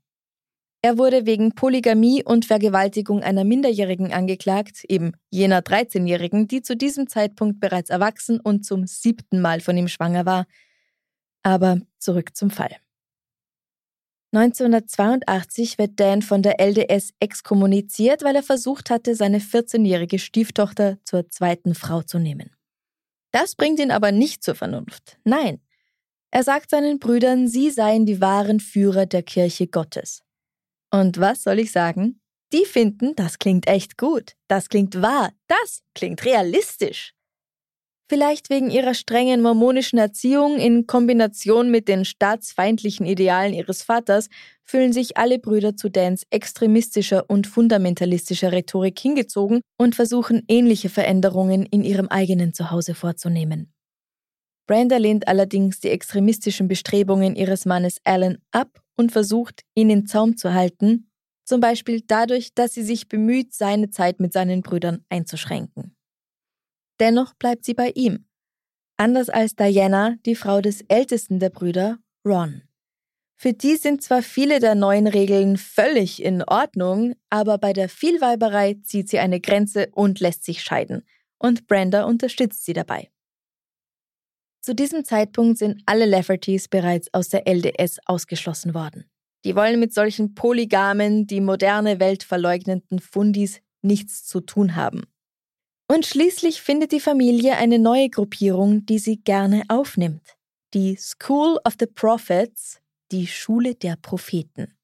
Er 0.85 0.99
wurde 0.99 1.25
wegen 1.25 1.55
Polygamie 1.55 2.23
und 2.23 2.45
Vergewaltigung 2.45 3.23
einer 3.23 3.43
Minderjährigen 3.43 4.13
angeklagt, 4.13 4.83
eben 4.87 5.13
jener 5.31 5.61
13-Jährigen, 5.61 6.47
die 6.47 6.61
zu 6.61 6.77
diesem 6.77 7.09
Zeitpunkt 7.09 7.59
bereits 7.59 7.89
erwachsen 7.89 8.39
und 8.39 8.67
zum 8.67 8.85
siebten 8.85 9.41
Mal 9.41 9.61
von 9.61 9.75
ihm 9.75 9.87
schwanger 9.87 10.27
war. 10.27 10.45
Aber 11.41 11.79
zurück 11.97 12.35
zum 12.37 12.51
Fall. 12.51 12.75
1982 14.31 15.79
wird 15.79 15.99
Dan 15.99 16.21
von 16.21 16.43
der 16.43 16.59
LDS 16.59 17.15
exkommuniziert, 17.19 18.23
weil 18.23 18.35
er 18.35 18.43
versucht 18.43 18.91
hatte, 18.91 19.15
seine 19.15 19.39
14-jährige 19.39 20.19
Stieftochter 20.19 20.99
zur 21.03 21.31
zweiten 21.31 21.73
Frau 21.73 22.03
zu 22.03 22.19
nehmen. 22.19 22.51
Das 23.31 23.55
bringt 23.55 23.79
ihn 23.79 23.89
aber 23.89 24.11
nicht 24.11 24.43
zur 24.43 24.53
Vernunft. 24.53 25.17
Nein, 25.23 25.61
er 26.29 26.43
sagt 26.43 26.69
seinen 26.69 26.99
Brüdern, 26.99 27.47
sie 27.47 27.71
seien 27.71 28.05
die 28.05 28.21
wahren 28.21 28.59
Führer 28.59 29.07
der 29.07 29.23
Kirche 29.23 29.65
Gottes. 29.65 30.25
Und 30.91 31.19
was 31.19 31.43
soll 31.43 31.59
ich 31.59 31.71
sagen? 31.71 32.19
Die 32.53 32.65
finden, 32.65 33.15
das 33.15 33.39
klingt 33.39 33.67
echt 33.67 33.97
gut, 33.97 34.33
das 34.47 34.69
klingt 34.69 35.01
wahr, 35.01 35.31
das 35.47 35.81
klingt 35.93 36.23
realistisch. 36.25 37.13
Vielleicht 38.07 38.51
wegen 38.51 38.69
ihrer 38.69 38.93
strengen 38.93 39.41
mormonischen 39.41 39.97
Erziehung 39.97 40.59
in 40.59 40.85
Kombination 40.85 41.71
mit 41.71 41.87
den 41.87 42.05
staatsfeindlichen 42.05 43.07
Idealen 43.07 43.55
ihres 43.55 43.81
Vaters 43.81 44.29
fühlen 44.63 44.93
sich 44.93 45.17
alle 45.17 45.39
Brüder 45.39 45.75
zu 45.75 45.89
Dans 45.89 46.23
extremistischer 46.29 47.27
und 47.27 47.47
fundamentalistischer 47.47 48.51
Rhetorik 48.51 48.99
hingezogen 48.99 49.61
und 49.79 49.95
versuchen 49.95 50.43
ähnliche 50.47 50.89
Veränderungen 50.89 51.65
in 51.65 51.83
ihrem 51.83 52.07
eigenen 52.07 52.53
Zuhause 52.53 52.93
vorzunehmen. 52.93 53.73
Brenda 54.67 54.97
lehnt 54.97 55.27
allerdings 55.27 55.79
die 55.79 55.89
extremistischen 55.89 56.67
Bestrebungen 56.67 57.35
ihres 57.35 57.65
Mannes 57.65 57.99
Alan 58.03 58.37
ab 58.51 58.84
und 58.95 59.11
versucht, 59.11 59.61
ihn 59.75 59.89
in 59.89 60.07
Zaum 60.07 60.37
zu 60.37 60.53
halten, 60.53 61.09
zum 61.43 61.61
Beispiel 61.61 62.01
dadurch, 62.01 62.53
dass 62.53 62.73
sie 62.73 62.83
sich 62.83 63.07
bemüht, 63.07 63.53
seine 63.53 63.89
Zeit 63.89 64.19
mit 64.19 64.33
seinen 64.33 64.61
Brüdern 64.61 65.05
einzuschränken. 65.09 65.95
Dennoch 66.99 67.33
bleibt 67.35 67.65
sie 67.65 67.73
bei 67.73 67.91
ihm, 67.93 68.25
anders 68.97 69.29
als 69.29 69.55
Diana, 69.55 70.15
die 70.25 70.35
Frau 70.35 70.61
des 70.61 70.81
ältesten 70.87 71.39
der 71.39 71.49
Brüder, 71.49 71.99
Ron. 72.25 72.63
Für 73.37 73.53
die 73.53 73.75
sind 73.75 74.01
zwar 74.01 74.23
viele 74.23 74.59
der 74.59 74.75
neuen 74.75 75.07
Regeln 75.07 75.57
völlig 75.57 76.23
in 76.23 76.41
Ordnung, 76.43 77.15
aber 77.29 77.57
bei 77.57 77.73
der 77.73 77.89
Vielweiberei 77.89 78.75
zieht 78.81 79.09
sie 79.09 79.19
eine 79.19 79.41
Grenze 79.41 79.89
und 79.91 80.21
lässt 80.21 80.45
sich 80.45 80.63
scheiden, 80.63 81.03
und 81.37 81.67
Brenda 81.67 82.05
unterstützt 82.05 82.63
sie 82.63 82.73
dabei. 82.73 83.11
Zu 84.65 84.74
diesem 84.74 85.05
Zeitpunkt 85.05 85.60
sind 85.60 85.84
alle 85.86 86.07
Laffertys 86.07 86.67
bereits 86.67 87.13
aus 87.13 87.29
der 87.29 87.48
LDS 87.48 88.00
ausgeschlossen 88.07 88.74
worden. 88.74 89.05
Die 89.43 89.55
wollen 89.55 89.79
mit 89.79 89.93
solchen 89.93 90.34
polygamen, 90.34 91.27
die 91.27 91.39
moderne 91.39 92.00
Welt 92.00 92.24
verleugnenden 92.24 92.98
Fundis 92.98 93.62
nichts 93.84 94.25
zu 94.25 94.41
tun 94.41 94.75
haben. 94.75 95.03
Und 95.88 96.07
schließlich 96.07 96.63
findet 96.63 96.93
die 96.93 97.00
Familie 97.00 97.57
eine 97.57 97.77
neue 97.77 98.10
Gruppierung, 98.10 98.88
die 98.88 98.98
sie 98.98 99.17
gerne 99.17 99.62
aufnimmt. 99.67 100.36
Die 100.74 100.98
School 100.98 101.60
of 101.63 101.75
the 101.79 101.86
Prophets, 101.86 102.81
die 103.12 103.27
Schule 103.27 103.75
der 103.75 103.98
Propheten. 103.98 104.75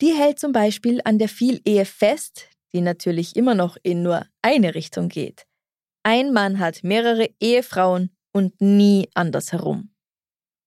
Die 0.00 0.12
hält 0.12 0.38
zum 0.38 0.52
Beispiel 0.52 1.00
an 1.04 1.18
der 1.18 1.28
Vielehe 1.28 1.84
fest, 1.84 2.46
die 2.72 2.80
natürlich 2.80 3.34
immer 3.34 3.56
noch 3.56 3.76
in 3.82 4.04
nur 4.04 4.24
eine 4.40 4.76
Richtung 4.76 5.08
geht. 5.08 5.46
Ein 6.04 6.32
Mann 6.32 6.60
hat 6.60 6.84
mehrere 6.84 7.28
Ehefrauen 7.40 8.16
und 8.32 8.60
nie 8.60 9.08
andersherum. 9.14 9.90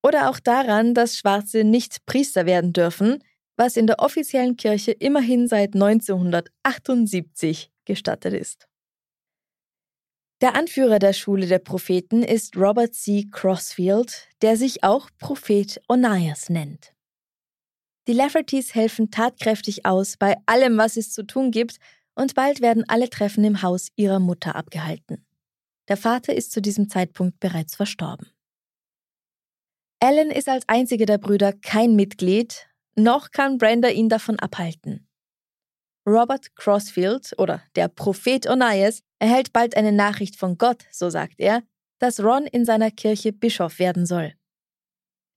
Oder 0.04 0.30
auch 0.30 0.40
daran, 0.40 0.94
dass 0.94 1.18
Schwarze 1.18 1.64
nicht 1.64 2.06
Priester 2.06 2.46
werden 2.46 2.74
dürfen, 2.74 3.24
was 3.58 3.76
in 3.78 3.88
der 3.88 4.00
offiziellen 4.00 4.56
Kirche 4.58 4.92
immerhin 4.92 5.48
seit 5.48 5.74
1978 5.74 7.72
gestattet 7.86 8.34
ist. 8.34 8.68
Der 10.42 10.56
Anführer 10.56 11.00
der 11.00 11.14
Schule 11.14 11.48
der 11.48 11.60
Propheten 11.60 12.22
ist 12.22 12.58
Robert 12.58 12.94
C. 12.94 13.28
Crossfield, 13.32 14.28
der 14.42 14.58
sich 14.58 14.84
auch 14.84 15.10
Prophet 15.18 15.82
Onias 15.88 16.50
nennt. 16.50 16.94
Die 18.08 18.14
Laffertys 18.14 18.76
helfen 18.76 19.10
tatkräftig 19.10 19.86
aus 19.86 20.18
bei 20.18 20.36
allem, 20.46 20.78
was 20.78 20.98
es 20.98 21.12
zu 21.12 21.26
tun 21.26 21.52
gibt, 21.52 21.78
und 22.14 22.36
bald 22.36 22.62
werden 22.62 22.84
alle 22.88 23.10
Treffen 23.10 23.44
im 23.44 23.62
Haus 23.62 23.88
ihrer 23.96 24.20
Mutter 24.20 24.56
abgehalten. 24.56 25.25
Der 25.88 25.98
Vater 25.98 26.34
ist 26.34 26.52
zu 26.52 26.62
diesem 26.62 26.90
Zeitpunkt 26.90 27.40
bereits 27.40 27.76
verstorben. 27.76 28.28
Alan 30.00 30.32
ist 30.32 30.50
als 30.50 30.68
einziger 30.68 31.06
der 31.06 31.18
Brüder 31.18 31.54
kein 31.54 31.96
Mitglied, 31.96 32.68
noch 32.96 33.32
kann 33.32 33.58
Brenda 33.58 33.90
ihn 33.90 34.10
davon 34.10 34.40
abhalten. 34.40 35.08
Robert 36.08 36.56
Crossfield 36.56 37.34
oder 37.38 37.64
der 37.76 37.88
Prophet 37.88 38.48
Onias 38.48 39.02
erhält 39.20 39.54
bald 39.54 39.76
eine 39.76 39.92
Nachricht 39.92 40.36
von 40.36 40.58
Gott, 40.58 40.86
so 40.92 41.10
sagt 41.10 41.36
er, 41.40 41.64
dass 42.00 42.20
Ron 42.20 42.46
in 42.46 42.66
seiner 42.66 42.92
Kirche 42.92 43.34
Bischof 43.34 43.80
werden 43.80 44.06
soll. 44.06 44.34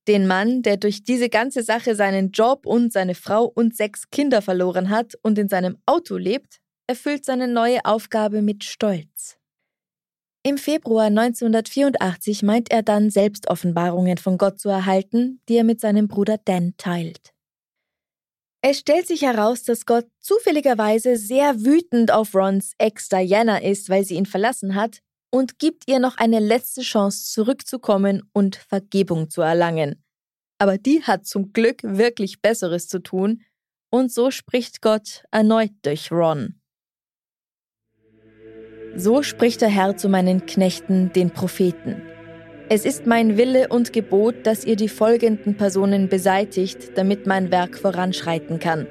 Den 0.07 0.26
Mann, 0.26 0.62
der 0.62 0.76
durch 0.76 1.05
diese 1.05 1.28
ganze 1.28 1.62
Sache 1.62 1.95
seinen 1.95 2.31
Job 2.33 2.67
und 2.67 2.93
seine 2.93 3.14
Frau 3.14 3.45
und 3.45 3.76
sechs 3.76 4.11
Kinder 4.11 4.43
verloren 4.43 4.90
hat 4.90 5.14
und 5.23 5.38
in 5.38 5.49
seinem 5.49 5.78
Auto 5.87 6.17
lebt, 6.17 6.61
erfüllt 6.87 7.25
seine 7.25 7.49
neue 7.49 7.85
Aufgabe 7.85 8.43
mit 8.43 8.64
Stolz. 8.64 9.38
Im 10.45 10.57
Februar 10.57 11.07
1984 11.07 12.42
meint 12.42 12.71
er 12.71 12.83
dann 12.83 13.11
selbst 13.11 13.50
Offenbarungen 13.50 14.18
von 14.18 14.38
Gott 14.38 14.61
zu 14.61 14.68
erhalten, 14.68 15.40
die 15.49 15.57
er 15.57 15.64
mit 15.64 15.80
seinem 15.80 16.09
Bruder 16.09 16.38
Dan 16.38 16.75
teilt. 16.76 17.33
Es 18.61 18.78
stellt 18.78 19.07
sich 19.07 19.23
heraus, 19.23 19.62
dass 19.62 19.87
Gott 19.87 20.07
zufälligerweise 20.21 21.16
sehr 21.16 21.64
wütend 21.64 22.11
auf 22.11 22.35
Rons 22.35 22.73
Ex 22.78 23.09
Diana 23.09 23.59
ist, 23.59 23.88
weil 23.88 24.04
sie 24.04 24.14
ihn 24.14 24.26
verlassen 24.26 24.75
hat, 24.75 25.00
und 25.30 25.59
gibt 25.59 25.88
ihr 25.88 25.99
noch 25.99 26.16
eine 26.16 26.40
letzte 26.40 26.80
Chance 26.80 27.30
zurückzukommen 27.33 28.23
und 28.33 28.57
Vergebung 28.57 29.30
zu 29.30 29.42
erlangen. 29.42 30.02
Aber 30.59 30.78
die 30.78 31.02
hat 31.02 31.26
zum 31.26 31.52
Glück 31.52 31.83
wirklich 31.83 32.40
Besseres 32.40 32.88
zu 32.88 33.00
tun, 33.00 33.42
und 33.90 34.12
so 34.12 34.30
spricht 34.30 34.83
Gott 34.83 35.25
erneut 35.30 35.73
durch 35.83 36.11
Ron. 36.11 36.58
So 39.00 39.23
spricht 39.23 39.61
der 39.61 39.69
Herr 39.69 39.97
zu 39.97 40.09
meinen 40.09 40.45
Knechten, 40.45 41.12
den 41.12 41.31
Propheten. 41.31 42.02
Es 42.69 42.85
ist 42.85 43.07
mein 43.07 43.37
Wille 43.37 43.69
und 43.69 43.93
Gebot, 43.93 44.35
dass 44.45 44.64
ihr 44.64 44.75
die 44.75 44.88
folgenden 44.88 45.57
Personen 45.57 46.09
beseitigt, 46.09 46.99
damit 46.99 47.25
mein 47.25 47.52
Werk 47.52 47.78
voranschreiten 47.78 48.59
kann. 48.59 48.88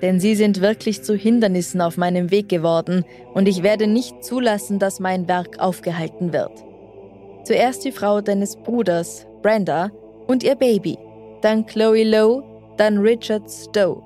Denn 0.00 0.20
sie 0.20 0.34
sind 0.34 0.62
wirklich 0.62 1.02
zu 1.02 1.14
Hindernissen 1.14 1.82
auf 1.82 1.98
meinem 1.98 2.30
Weg 2.30 2.48
geworden, 2.48 3.04
und 3.34 3.46
ich 3.46 3.62
werde 3.62 3.86
nicht 3.86 4.24
zulassen, 4.24 4.78
dass 4.78 5.00
mein 5.00 5.28
Werk 5.28 5.58
aufgehalten 5.58 6.32
wird. 6.32 6.64
Zuerst 7.44 7.84
die 7.84 7.92
Frau 7.92 8.22
deines 8.22 8.56
Bruders, 8.56 9.26
Brenda, 9.42 9.90
und 10.28 10.42
ihr 10.42 10.54
Baby, 10.54 10.96
dann 11.42 11.66
Chloe 11.66 12.04
Lowe, 12.04 12.42
dann 12.78 12.96
Richard 12.96 13.50
Stowe. 13.50 14.02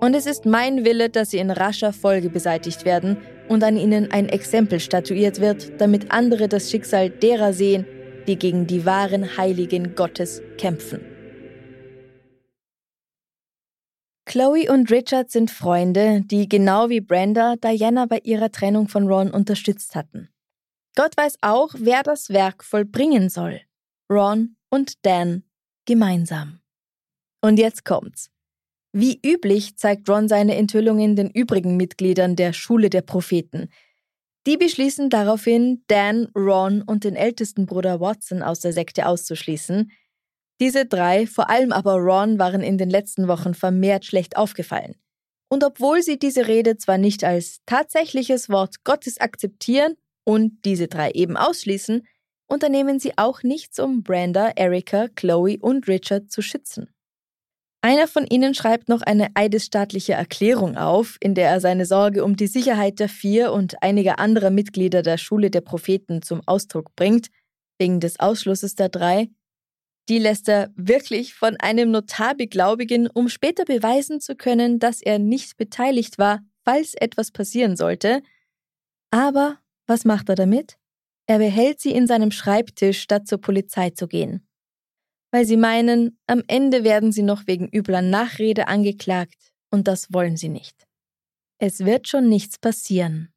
Und 0.00 0.16
es 0.16 0.26
ist 0.26 0.46
mein 0.46 0.84
Wille, 0.84 1.10
dass 1.10 1.30
sie 1.30 1.38
in 1.38 1.52
rascher 1.52 1.92
Folge 1.92 2.28
beseitigt 2.28 2.84
werden 2.84 3.18
und 3.48 3.64
an 3.64 3.76
ihnen 3.76 4.10
ein 4.10 4.28
Exempel 4.28 4.80
statuiert 4.80 5.40
wird, 5.40 5.80
damit 5.80 6.10
andere 6.10 6.48
das 6.48 6.70
Schicksal 6.70 7.10
derer 7.10 7.52
sehen, 7.52 7.86
die 8.26 8.36
gegen 8.36 8.66
die 8.66 8.84
wahren 8.86 9.36
Heiligen 9.36 9.94
Gottes 9.94 10.42
kämpfen. 10.58 11.00
Chloe 14.24 14.70
und 14.70 14.90
Richard 14.90 15.30
sind 15.30 15.50
Freunde, 15.50 16.22
die 16.24 16.48
genau 16.48 16.88
wie 16.88 17.00
Brenda 17.00 17.56
Diana 17.56 18.06
bei 18.06 18.20
ihrer 18.22 18.50
Trennung 18.50 18.88
von 18.88 19.06
Ron 19.06 19.30
unterstützt 19.30 19.94
hatten. 19.94 20.28
Gott 20.96 21.16
weiß 21.16 21.38
auch, 21.42 21.74
wer 21.76 22.02
das 22.02 22.30
Werk 22.30 22.64
vollbringen 22.64 23.28
soll. 23.28 23.60
Ron 24.10 24.56
und 24.70 25.04
Dan 25.04 25.42
gemeinsam. 25.86 26.60
Und 27.42 27.58
jetzt 27.58 27.84
kommt's. 27.84 28.31
Wie 28.92 29.18
üblich 29.24 29.76
zeigt 29.78 30.08
Ron 30.10 30.28
seine 30.28 30.56
Enthüllungen 30.56 31.16
den 31.16 31.30
übrigen 31.30 31.78
Mitgliedern 31.78 32.36
der 32.36 32.52
Schule 32.52 32.90
der 32.90 33.00
Propheten. 33.00 33.70
Die 34.46 34.58
beschließen 34.58 35.08
daraufhin, 35.08 35.82
Dan, 35.86 36.28
Ron 36.36 36.82
und 36.82 37.04
den 37.04 37.16
ältesten 37.16 37.64
Bruder 37.64 38.00
Watson 38.00 38.42
aus 38.42 38.60
der 38.60 38.72
Sekte 38.72 39.06
auszuschließen. 39.06 39.90
Diese 40.60 40.84
drei, 40.84 41.26
vor 41.26 41.48
allem 41.48 41.72
aber 41.72 41.94
Ron, 41.94 42.38
waren 42.38 42.62
in 42.62 42.76
den 42.76 42.90
letzten 42.90 43.28
Wochen 43.28 43.54
vermehrt 43.54 44.04
schlecht 44.04 44.36
aufgefallen. 44.36 44.96
Und 45.48 45.64
obwohl 45.64 46.02
sie 46.02 46.18
diese 46.18 46.46
Rede 46.46 46.76
zwar 46.76 46.98
nicht 46.98 47.24
als 47.24 47.60
tatsächliches 47.66 48.48
Wort 48.48 48.84
Gottes 48.84 49.20
akzeptieren 49.20 49.94
und 50.24 50.64
diese 50.64 50.88
drei 50.88 51.10
eben 51.12 51.36
ausschließen, 51.36 52.06
unternehmen 52.46 53.00
sie 53.00 53.16
auch 53.16 53.42
nichts, 53.42 53.78
um 53.78 54.02
Brenda, 54.02 54.50
Erika, 54.54 55.08
Chloe 55.08 55.58
und 55.58 55.88
Richard 55.88 56.30
zu 56.30 56.42
schützen. 56.42 56.91
Einer 57.84 58.06
von 58.06 58.24
ihnen 58.28 58.54
schreibt 58.54 58.88
noch 58.88 59.02
eine 59.02 59.30
eidesstaatliche 59.34 60.12
Erklärung 60.12 60.76
auf, 60.76 61.16
in 61.18 61.34
der 61.34 61.48
er 61.48 61.60
seine 61.60 61.84
Sorge 61.84 62.24
um 62.24 62.36
die 62.36 62.46
Sicherheit 62.46 63.00
der 63.00 63.08
vier 63.08 63.52
und 63.52 63.82
einiger 63.82 64.20
anderer 64.20 64.50
Mitglieder 64.50 65.02
der 65.02 65.18
Schule 65.18 65.50
der 65.50 65.62
Propheten 65.62 66.22
zum 66.22 66.42
Ausdruck 66.46 66.94
bringt, 66.94 67.26
wegen 67.78 67.98
des 67.98 68.20
Ausschlusses 68.20 68.76
der 68.76 68.88
drei. 68.88 69.30
Die 70.08 70.20
lässt 70.20 70.48
er 70.48 70.70
wirklich 70.76 71.34
von 71.34 71.56
einem 71.56 71.90
Notar 71.90 72.36
beglaubigen, 72.36 73.08
um 73.08 73.28
später 73.28 73.64
beweisen 73.64 74.20
zu 74.20 74.36
können, 74.36 74.78
dass 74.78 75.02
er 75.02 75.18
nicht 75.18 75.56
beteiligt 75.56 76.18
war, 76.18 76.38
falls 76.64 76.94
etwas 76.94 77.32
passieren 77.32 77.76
sollte. 77.76 78.22
Aber 79.10 79.58
was 79.88 80.04
macht 80.04 80.28
er 80.28 80.36
damit? 80.36 80.76
Er 81.26 81.38
behält 81.38 81.80
sie 81.80 81.90
in 81.90 82.06
seinem 82.06 82.30
Schreibtisch, 82.30 83.00
statt 83.00 83.26
zur 83.26 83.40
Polizei 83.40 83.90
zu 83.90 84.06
gehen 84.06 84.46
weil 85.32 85.46
sie 85.46 85.56
meinen, 85.56 86.18
am 86.26 86.42
Ende 86.46 86.84
werden 86.84 87.10
sie 87.10 87.22
noch 87.22 87.46
wegen 87.46 87.68
übler 87.68 88.02
Nachrede 88.02 88.68
angeklagt 88.68 89.52
und 89.70 89.88
das 89.88 90.12
wollen 90.12 90.36
sie 90.36 90.50
nicht. 90.50 90.86
Es 91.58 91.80
wird 91.80 92.06
schon 92.06 92.28
nichts 92.28 92.58
passieren. 92.58 93.32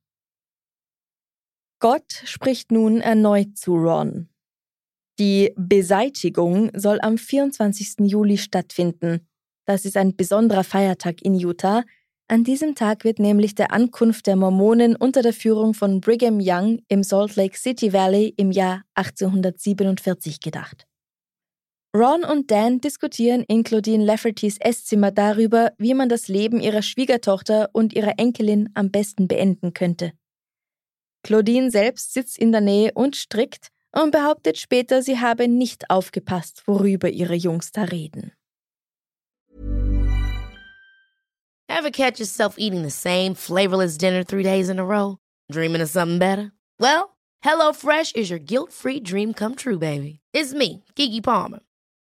Gott 1.80 2.22
spricht 2.26 2.72
nun 2.72 3.02
erneut 3.02 3.58
zu 3.58 3.76
Ron. 3.76 4.30
Die 5.20 5.54
Beseitigung 5.56 6.70
soll 6.76 7.00
am 7.02 7.18
24. 7.18 8.00
Juli 8.00 8.38
stattfinden. 8.38 9.28
Das 9.66 9.86
ist 9.86 9.96
ein 9.96 10.16
besonderer 10.16 10.64
Feiertag 10.64 11.22
in 11.22 11.36
Utah. 11.36 11.84
An 12.28 12.44
diesem 12.44 12.76
Tag 12.76 13.04
wird 13.04 13.20
nämlich 13.20 13.56
der 13.56 13.72
Ankunft 13.72 14.28
der 14.28 14.36
Mormonen 14.36 14.96
unter 14.96 15.22
der 15.22 15.34
Führung 15.34 15.74
von 15.74 16.02
Brigham 16.02 16.40
Young 16.42 16.80
im 16.90 17.04
Salt 17.04 17.36
Lake 17.36 17.58
City 17.58 17.94
Valley 17.94 18.34
im 18.36 18.52
Jahr 18.52 18.82
1847 18.96 20.42
gedacht. 20.42 20.86
Ron 21.96 22.26
und 22.26 22.52
Dan 22.52 22.82
diskutieren 22.82 23.46
in 23.48 23.64
Claudine 23.64 24.04
Laffertys 24.04 24.58
Esszimmer 24.60 25.12
darüber, 25.12 25.72
wie 25.78 25.94
man 25.94 26.10
das 26.10 26.28
Leben 26.28 26.60
ihrer 26.60 26.82
Schwiegertochter 26.82 27.70
und 27.72 27.94
ihrer 27.94 28.20
Enkelin 28.20 28.70
am 28.74 28.92
besten 28.92 29.30
beenden 29.30 29.72
könnte. 29.72 30.12
Claudine 31.24 31.72
selbst 31.72 32.14
sitzt 32.14 32.38
in 32.38 32.52
der 32.52 32.60
Nähe 32.60 32.92
und 32.96 33.16
strickt 33.16 33.70
und 33.94 34.12
behauptet 34.12 34.58
später, 34.58 35.02
sie 35.04 35.22
habe 35.22 35.48
nicht 35.48 35.90
aufgepasst, 35.90 36.64
worüber 36.66 37.10
ihre 37.10 37.36
Jungs 37.36 37.72
da 37.72 37.84
reden. 37.84 38.34
Ever 41.70 41.92
catch 41.92 42.20
yourself 42.20 42.56
eating 42.58 42.84
the 42.84 42.92
same 42.92 43.36
flavorless 43.36 43.98
dinner 43.98 44.26
three 44.26 44.44
days 44.44 44.68
in 44.68 44.80
a 44.80 44.86
row? 44.86 45.18
Dreaming 45.50 45.82
of 45.82 45.90
something 45.90 46.20
better? 46.20 46.52
Well, 46.78 47.16
HelloFresh 47.46 48.18
is 48.18 48.30
your 48.30 48.40
guilt-free 48.40 49.00
dream 49.00 49.34
come 49.34 49.56
true, 49.56 49.80
baby. 49.80 50.20
It's 50.34 50.54
me, 50.54 50.84
Kiki 50.96 51.22
Palmer. 51.22 51.62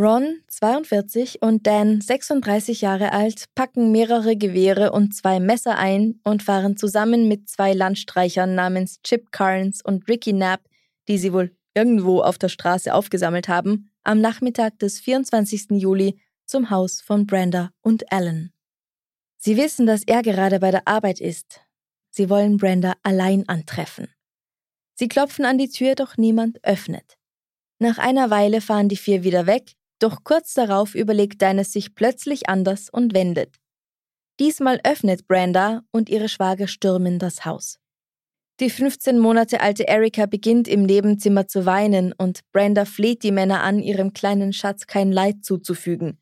Ron, 0.00 0.42
42, 0.46 1.42
und 1.42 1.66
Dan, 1.66 2.00
36 2.00 2.82
Jahre 2.82 3.10
alt, 3.10 3.46
packen 3.56 3.90
mehrere 3.90 4.36
Gewehre 4.36 4.92
und 4.92 5.12
zwei 5.12 5.40
Messer 5.40 5.76
ein 5.76 6.20
und 6.22 6.44
fahren 6.44 6.76
zusammen 6.76 7.26
mit 7.26 7.48
zwei 7.48 7.72
Landstreichern 7.72 8.54
namens 8.54 9.02
Chip 9.02 9.32
Carnes 9.32 9.82
und 9.82 10.06
Ricky 10.06 10.30
Knapp, 10.30 10.60
die 11.08 11.18
sie 11.18 11.32
wohl 11.32 11.50
irgendwo 11.74 12.20
auf 12.20 12.38
der 12.38 12.48
Straße 12.48 12.94
aufgesammelt 12.94 13.48
haben, 13.48 13.90
am 14.04 14.20
Nachmittag 14.20 14.78
des 14.78 15.00
24. 15.00 15.70
Juli 15.70 16.20
zum 16.46 16.70
Haus 16.70 17.00
von 17.00 17.26
Brenda 17.26 17.72
und 17.82 18.12
Alan. 18.12 18.52
Sie 19.36 19.56
wissen, 19.56 19.84
dass 19.84 20.04
er 20.04 20.22
gerade 20.22 20.60
bei 20.60 20.70
der 20.70 20.86
Arbeit 20.86 21.20
ist. 21.20 21.60
Sie 22.10 22.30
wollen 22.30 22.56
Brenda 22.56 22.94
allein 23.02 23.48
antreffen. 23.48 24.06
Sie 24.94 25.08
klopfen 25.08 25.44
an 25.44 25.58
die 25.58 25.70
Tür, 25.70 25.96
doch 25.96 26.16
niemand 26.16 26.62
öffnet. 26.62 27.18
Nach 27.80 27.98
einer 27.98 28.30
Weile 28.30 28.60
fahren 28.60 28.88
die 28.88 28.96
vier 28.96 29.24
wieder 29.24 29.46
weg 29.46 29.74
doch 29.98 30.24
kurz 30.24 30.54
darauf 30.54 30.94
überlegt 30.94 31.40
Dennis 31.40 31.72
sich 31.72 31.94
plötzlich 31.94 32.48
anders 32.48 32.88
und 32.90 33.14
wendet. 33.14 33.56
Diesmal 34.40 34.80
öffnet 34.84 35.26
Brenda 35.26 35.82
und 35.90 36.08
ihre 36.08 36.28
Schwager 36.28 36.68
stürmen 36.68 37.18
das 37.18 37.44
Haus. 37.44 37.78
Die 38.60 38.70
15 38.70 39.18
Monate 39.18 39.60
alte 39.60 39.86
Erika 39.86 40.26
beginnt 40.26 40.66
im 40.66 40.82
Nebenzimmer 40.82 41.46
zu 41.46 41.64
weinen 41.64 42.12
und 42.12 42.40
Brenda 42.52 42.84
fleht 42.84 43.22
die 43.22 43.30
Männer 43.30 43.62
an, 43.62 43.78
ihrem 43.80 44.12
kleinen 44.12 44.52
Schatz 44.52 44.86
kein 44.86 45.12
Leid 45.12 45.44
zuzufügen. 45.44 46.18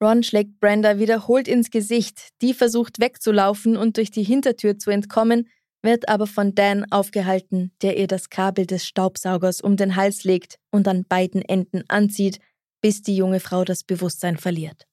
Ron 0.00 0.22
schlägt 0.22 0.60
Brenda 0.60 0.98
wiederholt 0.98 1.48
ins 1.48 1.70
Gesicht, 1.70 2.28
die 2.42 2.54
versucht 2.54 3.00
wegzulaufen 3.00 3.76
und 3.76 3.96
durch 3.96 4.10
die 4.10 4.22
Hintertür 4.22 4.78
zu 4.78 4.90
entkommen, 4.90 5.48
wird 5.82 6.08
aber 6.08 6.26
von 6.26 6.54
Dan 6.54 6.84
aufgehalten, 6.92 7.72
der 7.82 7.96
ihr 7.96 8.06
das 8.06 8.28
Kabel 8.28 8.66
des 8.66 8.86
Staubsaugers 8.86 9.60
um 9.60 9.76
den 9.76 9.96
Hals 9.96 10.24
legt 10.24 10.58
und 10.70 10.86
an 10.86 11.04
beiden 11.08 11.42
Enden 11.42 11.82
anzieht, 11.88 12.40
bis 12.86 13.02
die 13.02 13.16
junge 13.16 13.40
Frau 13.40 13.64
das 13.64 13.82
Bewusstsein 13.82 14.36
verliert. 14.36 14.86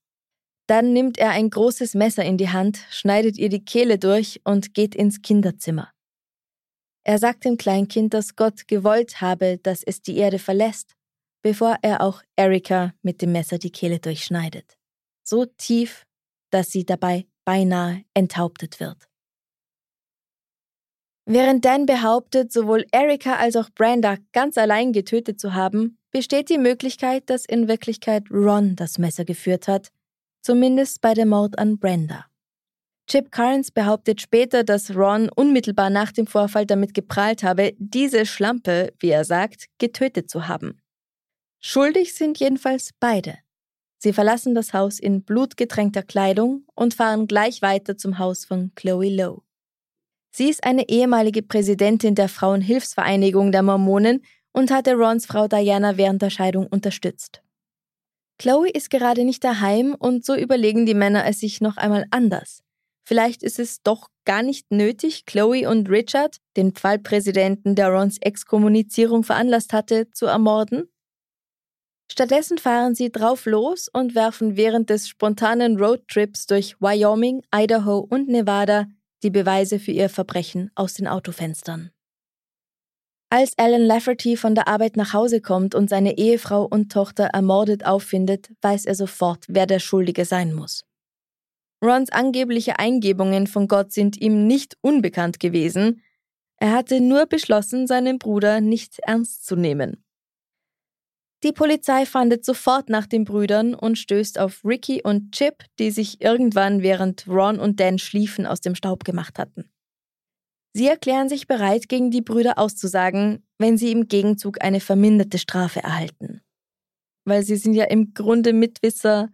Dann 0.65 0.93
nimmt 0.93 1.19
er 1.19 1.29
ein 1.29 1.51
großes 1.51 1.93
Messer 1.93 2.25
in 2.25 2.39
die 2.39 2.49
Hand, 2.49 2.79
schneidet 2.89 3.37
ihr 3.37 3.49
die 3.49 3.63
Kehle 3.63 3.99
durch 3.99 4.41
und 4.45 4.73
geht 4.73 4.95
ins 4.95 5.21
Kinderzimmer. 5.21 5.91
Er 7.03 7.19
sagt 7.19 7.45
dem 7.45 7.55
Kleinkind, 7.55 8.15
dass 8.15 8.35
Gott 8.35 8.67
gewollt 8.67 9.21
habe, 9.21 9.59
dass 9.59 9.83
es 9.83 10.01
die 10.01 10.17
Erde 10.17 10.39
verlässt, 10.39 10.95
bevor 11.43 11.77
er 11.83 12.01
auch 12.01 12.23
Erika 12.35 12.95
mit 13.03 13.21
dem 13.21 13.31
Messer 13.31 13.59
die 13.59 13.71
Kehle 13.71 13.99
durchschneidet. 13.99 14.75
So 15.23 15.45
tief, 15.45 16.07
dass 16.49 16.71
sie 16.71 16.87
dabei 16.87 17.27
beinahe 17.45 18.05
enthauptet 18.15 18.79
wird. 18.79 19.07
Während 21.27 21.63
Dan 21.63 21.85
behauptet, 21.85 22.51
sowohl 22.51 22.87
Erika 22.91 23.35
als 23.35 23.55
auch 23.55 23.69
Brenda 23.69 24.17
ganz 24.31 24.57
allein 24.57 24.93
getötet 24.93 25.39
zu 25.39 25.53
haben, 25.53 25.99
besteht 26.13 26.49
die 26.49 26.59
Möglichkeit, 26.59 27.29
dass 27.29 27.43
in 27.43 27.67
Wirklichkeit 27.67 28.31
Ron 28.31 28.77
das 28.77 28.97
Messer 28.97 29.25
geführt 29.25 29.67
hat, 29.67 29.89
zumindest 30.41 31.01
bei 31.01 31.13
dem 31.13 31.29
Mord 31.29 31.57
an 31.57 31.79
Brenda. 31.79 32.25
Chip 33.07 33.31
Carnes 33.31 33.71
behauptet 33.71 34.21
später, 34.21 34.63
dass 34.63 34.95
Ron 34.95 35.29
unmittelbar 35.29 35.89
nach 35.89 36.11
dem 36.13 36.27
Vorfall 36.27 36.65
damit 36.65 36.93
geprahlt 36.93 37.43
habe, 37.43 37.73
diese 37.77 38.25
Schlampe, 38.25 38.93
wie 38.99 39.09
er 39.09 39.25
sagt, 39.25 39.65
getötet 39.77 40.29
zu 40.29 40.47
haben. 40.47 40.79
Schuldig 41.59 42.13
sind 42.13 42.39
jedenfalls 42.39 42.91
beide. 42.99 43.39
Sie 43.97 44.13
verlassen 44.13 44.53
das 44.53 44.73
Haus 44.73 44.99
in 44.99 45.23
blutgetränkter 45.23 46.03
Kleidung 46.03 46.65
und 46.75 46.93
fahren 46.93 47.27
gleich 47.27 47.61
weiter 47.61 47.97
zum 47.97 48.19
Haus 48.19 48.45
von 48.45 48.71
Chloe 48.75 49.09
Lowe. 49.09 49.41
Sie 50.31 50.49
ist 50.49 50.63
eine 50.63 50.89
ehemalige 50.89 51.41
Präsidentin 51.41 52.15
der 52.15 52.27
Frauenhilfsvereinigung 52.27 53.51
der 53.51 53.63
Mormonen 53.63 54.23
und 54.53 54.71
hatte 54.71 54.93
Rons 54.93 55.25
Frau 55.25 55.47
Diana 55.47 55.97
während 55.97 56.21
der 56.21 56.29
Scheidung 56.29 56.67
unterstützt. 56.67 57.41
Chloe 58.39 58.69
ist 58.69 58.89
gerade 58.89 59.25
nicht 59.25 59.43
daheim 59.43 59.95
und 59.97 60.25
so 60.25 60.35
überlegen 60.35 60.85
die 60.85 60.93
Männer 60.93 61.25
es 61.25 61.39
sich 61.39 61.61
noch 61.61 61.77
einmal 61.77 62.05
anders. 62.11 62.63
Vielleicht 63.05 63.43
ist 63.43 63.59
es 63.59 63.81
doch 63.81 64.07
gar 64.25 64.43
nicht 64.43 64.71
nötig, 64.71 65.25
Chloe 65.25 65.67
und 65.67 65.89
Richard, 65.89 66.37
den 66.55 66.71
Pfalzpräsidenten, 66.71 67.75
der 67.75 67.89
Rons 67.89 68.17
Exkommunizierung 68.21 69.23
veranlasst 69.23 69.73
hatte, 69.73 70.09
zu 70.11 70.25
ermorden? 70.25 70.89
Stattdessen 72.11 72.57
fahren 72.57 72.95
sie 72.95 73.11
drauf 73.11 73.45
los 73.45 73.89
und 73.91 74.13
werfen 74.13 74.55
während 74.55 74.89
des 74.89 75.07
spontanen 75.07 75.77
Roadtrips 75.77 76.45
durch 76.45 76.79
Wyoming, 76.79 77.43
Idaho 77.53 77.99
und 77.99 78.27
Nevada 78.27 78.87
die 79.23 79.31
Beweise 79.31 79.79
für 79.79 79.91
ihr 79.91 80.09
Verbrechen 80.09 80.69
aus 80.75 80.93
den 80.93 81.07
Autofenstern. 81.07 81.92
Als 83.35 83.57
Alan 83.57 83.81
Lafferty 83.81 84.37
von 84.37 84.53
der 84.53 84.67
Arbeit 84.67 84.95
nach 84.95 85.13
Hause 85.13 85.41
kommt 85.41 85.73
und 85.73 85.89
seine 85.89 86.19
Ehefrau 86.19 86.65
und 86.65 86.91
Tochter 86.91 87.31
ermordet 87.33 87.83
auffindet, 87.83 88.51
weiß 88.61 88.85
er 88.85 88.93
sofort, 88.93 89.45
wer 89.47 89.65
der 89.65 89.79
Schuldige 89.79 90.23
sein 90.23 90.53
muss. 90.53 90.85
Rons 91.83 92.11
angebliche 92.11 92.77
Eingebungen 92.77 93.47
von 93.47 93.67
Gott 93.67 93.91
sind 93.91 94.21
ihm 94.21 94.45
nicht 94.45 94.77
unbekannt 94.81 95.39
gewesen. 95.39 96.03
Er 96.57 96.73
hatte 96.73 97.01
nur 97.01 97.25
beschlossen, 97.25 97.87
seinen 97.87 98.19
Bruder 98.19 98.61
nicht 98.61 98.99
ernst 98.99 99.47
zu 99.47 99.55
nehmen. 99.55 100.05
Die 101.41 101.53
Polizei 101.53 102.05
fahndet 102.05 102.45
sofort 102.45 102.89
nach 102.89 103.07
den 103.07 103.23
Brüdern 103.23 103.73
und 103.73 103.97
stößt 103.97 104.37
auf 104.37 104.63
Ricky 104.63 105.01
und 105.01 105.31
Chip, 105.31 105.63
die 105.79 105.89
sich 105.89 106.21
irgendwann 106.21 106.83
während 106.83 107.27
Ron 107.27 107.59
und 107.59 107.79
Dan 107.79 107.97
schliefen 107.97 108.45
aus 108.45 108.61
dem 108.61 108.75
Staub 108.75 109.03
gemacht 109.03 109.39
hatten. 109.39 109.72
Sie 110.75 110.87
erklären 110.87 111.29
sich 111.29 111.47
bereit, 111.47 111.87
gegen 111.87 112.09
die 112.09 112.21
Brüder 112.21 112.57
auszusagen, 112.57 113.45
wenn 113.59 113.77
sie 113.77 113.91
im 113.91 114.07
Gegenzug 114.07 114.63
eine 114.63 114.79
verminderte 114.79 115.37
Strafe 115.37 115.83
erhalten. 115.83 116.41
Weil 117.25 117.43
sie 117.43 117.57
sind 117.57 117.75
ja 117.75 117.85
im 117.85 118.15
Grunde 118.15 118.53
Mitwisser 118.53 119.29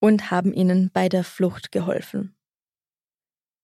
und 0.00 0.30
haben 0.30 0.52
ihnen 0.52 0.90
bei 0.92 1.08
der 1.08 1.24
Flucht 1.24 1.72
geholfen. 1.72 2.36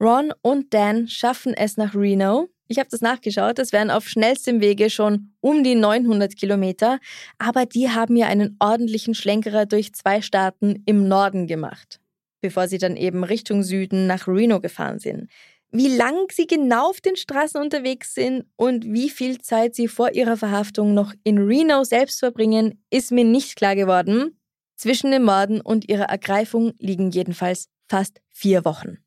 Ron 0.02 0.32
und 0.42 0.72
Dan 0.72 1.06
schaffen 1.06 1.54
es 1.54 1.76
nach 1.76 1.94
Reno. 1.94 2.48
Ich 2.66 2.78
habe 2.78 2.88
das 2.90 3.02
nachgeschaut, 3.02 3.58
es 3.58 3.72
wären 3.72 3.90
auf 3.90 4.08
schnellstem 4.08 4.62
Wege 4.62 4.88
schon 4.88 5.34
um 5.40 5.62
die 5.62 5.74
900 5.74 6.34
Kilometer, 6.34 6.98
aber 7.38 7.66
die 7.66 7.90
haben 7.90 8.16
ja 8.16 8.26
einen 8.26 8.56
ordentlichen 8.58 9.14
Schlenkerer 9.14 9.66
durch 9.66 9.92
zwei 9.92 10.22
Staaten 10.22 10.82
im 10.86 11.06
Norden 11.06 11.46
gemacht, 11.46 12.00
bevor 12.40 12.66
sie 12.66 12.78
dann 12.78 12.96
eben 12.96 13.22
Richtung 13.22 13.62
Süden 13.62 14.06
nach 14.06 14.26
Reno 14.26 14.60
gefahren 14.60 14.98
sind. 14.98 15.30
Wie 15.76 15.88
lang 15.88 16.30
sie 16.30 16.46
genau 16.46 16.90
auf 16.90 17.00
den 17.00 17.16
Straßen 17.16 17.60
unterwegs 17.60 18.14
sind 18.14 18.44
und 18.54 18.84
wie 18.84 19.10
viel 19.10 19.40
Zeit 19.40 19.74
sie 19.74 19.88
vor 19.88 20.12
ihrer 20.14 20.36
Verhaftung 20.36 20.94
noch 20.94 21.12
in 21.24 21.36
Reno 21.36 21.82
selbst 21.82 22.20
verbringen, 22.20 22.80
ist 22.90 23.10
mir 23.10 23.24
nicht 23.24 23.56
klar 23.56 23.74
geworden. 23.74 24.38
Zwischen 24.76 25.10
dem 25.10 25.24
Morden 25.24 25.60
und 25.60 25.88
ihrer 25.88 26.04
Ergreifung 26.04 26.74
liegen 26.78 27.10
jedenfalls 27.10 27.66
fast 27.88 28.20
vier 28.30 28.64
Wochen. 28.64 28.98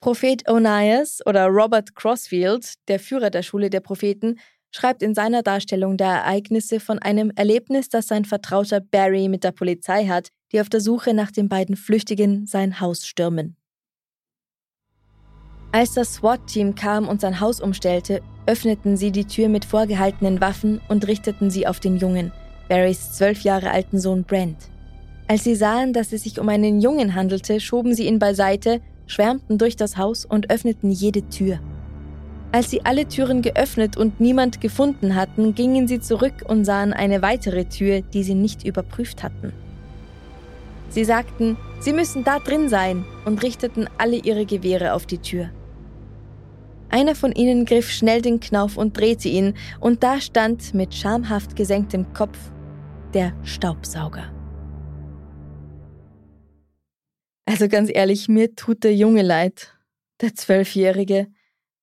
Prophet 0.00 0.48
Onias 0.48 1.20
oder 1.24 1.46
Robert 1.46 1.94
Crossfield, 1.94 2.74
der 2.88 2.98
Führer 2.98 3.30
der 3.30 3.44
Schule 3.44 3.70
der 3.70 3.78
Propheten, 3.78 4.40
schreibt 4.72 5.04
in 5.04 5.14
seiner 5.14 5.44
Darstellung 5.44 5.96
der 5.96 6.08
Ereignisse 6.08 6.80
von 6.80 6.98
einem 6.98 7.30
Erlebnis, 7.36 7.88
das 7.88 8.08
sein 8.08 8.24
Vertrauter 8.24 8.80
Barry 8.80 9.28
mit 9.28 9.44
der 9.44 9.52
Polizei 9.52 10.06
hat, 10.06 10.30
die 10.50 10.60
auf 10.60 10.68
der 10.68 10.80
Suche 10.80 11.14
nach 11.14 11.30
den 11.30 11.48
beiden 11.48 11.76
Flüchtigen 11.76 12.44
sein 12.44 12.80
Haus 12.80 13.06
stürmen. 13.06 13.56
Als 15.74 15.94
das 15.94 16.16
SWAT-Team 16.16 16.74
kam 16.74 17.08
und 17.08 17.22
sein 17.22 17.40
Haus 17.40 17.58
umstellte, 17.58 18.20
öffneten 18.44 18.98
sie 18.98 19.10
die 19.10 19.24
Tür 19.24 19.48
mit 19.48 19.64
vorgehaltenen 19.64 20.42
Waffen 20.42 20.82
und 20.88 21.08
richteten 21.08 21.48
sie 21.48 21.66
auf 21.66 21.80
den 21.80 21.96
Jungen, 21.96 22.30
Barrys 22.68 23.12
zwölf 23.12 23.40
Jahre 23.40 23.70
alten 23.70 23.98
Sohn 23.98 24.24
Brent. 24.24 24.58
Als 25.28 25.44
sie 25.44 25.54
sahen, 25.54 25.94
dass 25.94 26.12
es 26.12 26.24
sich 26.24 26.38
um 26.38 26.50
einen 26.50 26.82
Jungen 26.82 27.14
handelte, 27.14 27.58
schoben 27.58 27.94
sie 27.94 28.06
ihn 28.06 28.18
beiseite, 28.18 28.82
schwärmten 29.06 29.56
durch 29.56 29.74
das 29.74 29.96
Haus 29.96 30.26
und 30.26 30.50
öffneten 30.50 30.90
jede 30.90 31.26
Tür. 31.30 31.58
Als 32.52 32.70
sie 32.70 32.84
alle 32.84 33.08
Türen 33.08 33.40
geöffnet 33.40 33.96
und 33.96 34.20
niemand 34.20 34.60
gefunden 34.60 35.14
hatten, 35.14 35.54
gingen 35.54 35.88
sie 35.88 36.00
zurück 36.00 36.44
und 36.46 36.66
sahen 36.66 36.92
eine 36.92 37.22
weitere 37.22 37.64
Tür, 37.64 38.02
die 38.02 38.24
sie 38.24 38.34
nicht 38.34 38.66
überprüft 38.66 39.22
hatten. 39.22 39.54
Sie 40.90 41.04
sagten, 41.04 41.56
sie 41.80 41.94
müssen 41.94 42.24
da 42.24 42.40
drin 42.40 42.68
sein 42.68 43.06
und 43.24 43.42
richteten 43.42 43.88
alle 43.96 44.16
ihre 44.16 44.44
Gewehre 44.44 44.92
auf 44.92 45.06
die 45.06 45.16
Tür. 45.16 45.48
Einer 46.92 47.14
von 47.14 47.32
ihnen 47.32 47.64
griff 47.64 47.90
schnell 47.90 48.20
den 48.20 48.38
Knauf 48.38 48.76
und 48.76 48.98
drehte 48.98 49.26
ihn, 49.26 49.54
und 49.80 50.02
da 50.02 50.20
stand 50.20 50.74
mit 50.74 50.94
schamhaft 50.94 51.56
gesenktem 51.56 52.12
Kopf 52.12 52.38
der 53.14 53.32
Staubsauger. 53.44 54.30
Also 57.46 57.68
ganz 57.68 57.90
ehrlich, 57.90 58.28
mir 58.28 58.54
tut 58.54 58.84
der 58.84 58.94
Junge 58.94 59.22
leid, 59.22 59.74
der 60.20 60.34
Zwölfjährige, 60.34 61.28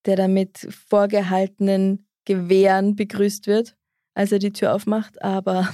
der 0.05 0.15
da 0.15 0.27
mit 0.27 0.59
vorgehaltenen 0.59 2.07
Gewehren 2.25 2.95
begrüßt 2.95 3.47
wird, 3.47 3.75
als 4.13 4.31
er 4.31 4.37
die 4.37 4.53
Tür 4.53 4.75
aufmacht, 4.75 5.23
aber 5.23 5.67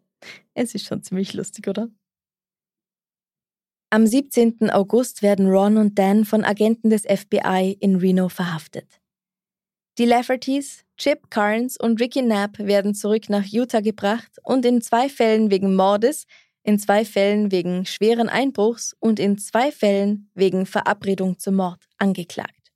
es 0.54 0.74
ist 0.74 0.86
schon 0.86 1.02
ziemlich 1.02 1.34
lustig, 1.34 1.68
oder? 1.68 1.88
Am 3.90 4.06
17. 4.06 4.68
August 4.70 5.22
werden 5.22 5.48
Ron 5.48 5.78
und 5.78 5.98
Dan 5.98 6.26
von 6.26 6.44
Agenten 6.44 6.90
des 6.90 7.04
FBI 7.04 7.74
in 7.80 7.96
Reno 7.96 8.28
verhaftet. 8.28 9.00
Die 9.96 10.04
Laffertys, 10.04 10.84
Chip 10.98 11.30
Carnes 11.30 11.78
und 11.78 11.98
Ricky 11.98 12.20
Knapp 12.20 12.58
werden 12.58 12.94
zurück 12.94 13.30
nach 13.30 13.46
Utah 13.46 13.80
gebracht 13.80 14.30
und 14.42 14.66
in 14.66 14.82
zwei 14.82 15.08
Fällen 15.08 15.50
wegen 15.50 15.74
Mordes, 15.74 16.26
in 16.64 16.78
zwei 16.78 17.06
Fällen 17.06 17.50
wegen 17.50 17.86
schweren 17.86 18.28
Einbruchs 18.28 18.94
und 19.00 19.18
in 19.18 19.38
zwei 19.38 19.72
Fällen 19.72 20.30
wegen 20.34 20.66
Verabredung 20.66 21.38
zum 21.38 21.54
Mord 21.54 21.82
angeklagt. 21.96 22.72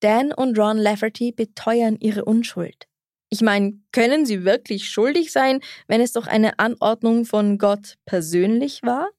Dan 0.00 0.32
und 0.32 0.58
Ron 0.58 0.78
Lafferty 0.78 1.32
beteuern 1.32 1.98
ihre 2.00 2.24
Unschuld. 2.24 2.88
Ich 3.28 3.42
meine, 3.42 3.78
können 3.92 4.24
sie 4.24 4.44
wirklich 4.44 4.88
schuldig 4.88 5.32
sein, 5.32 5.60
wenn 5.86 6.00
es 6.00 6.12
doch 6.12 6.26
eine 6.26 6.58
Anordnung 6.58 7.26
von 7.26 7.58
Gott 7.58 7.98
persönlich 8.06 8.82
war? 8.82 9.10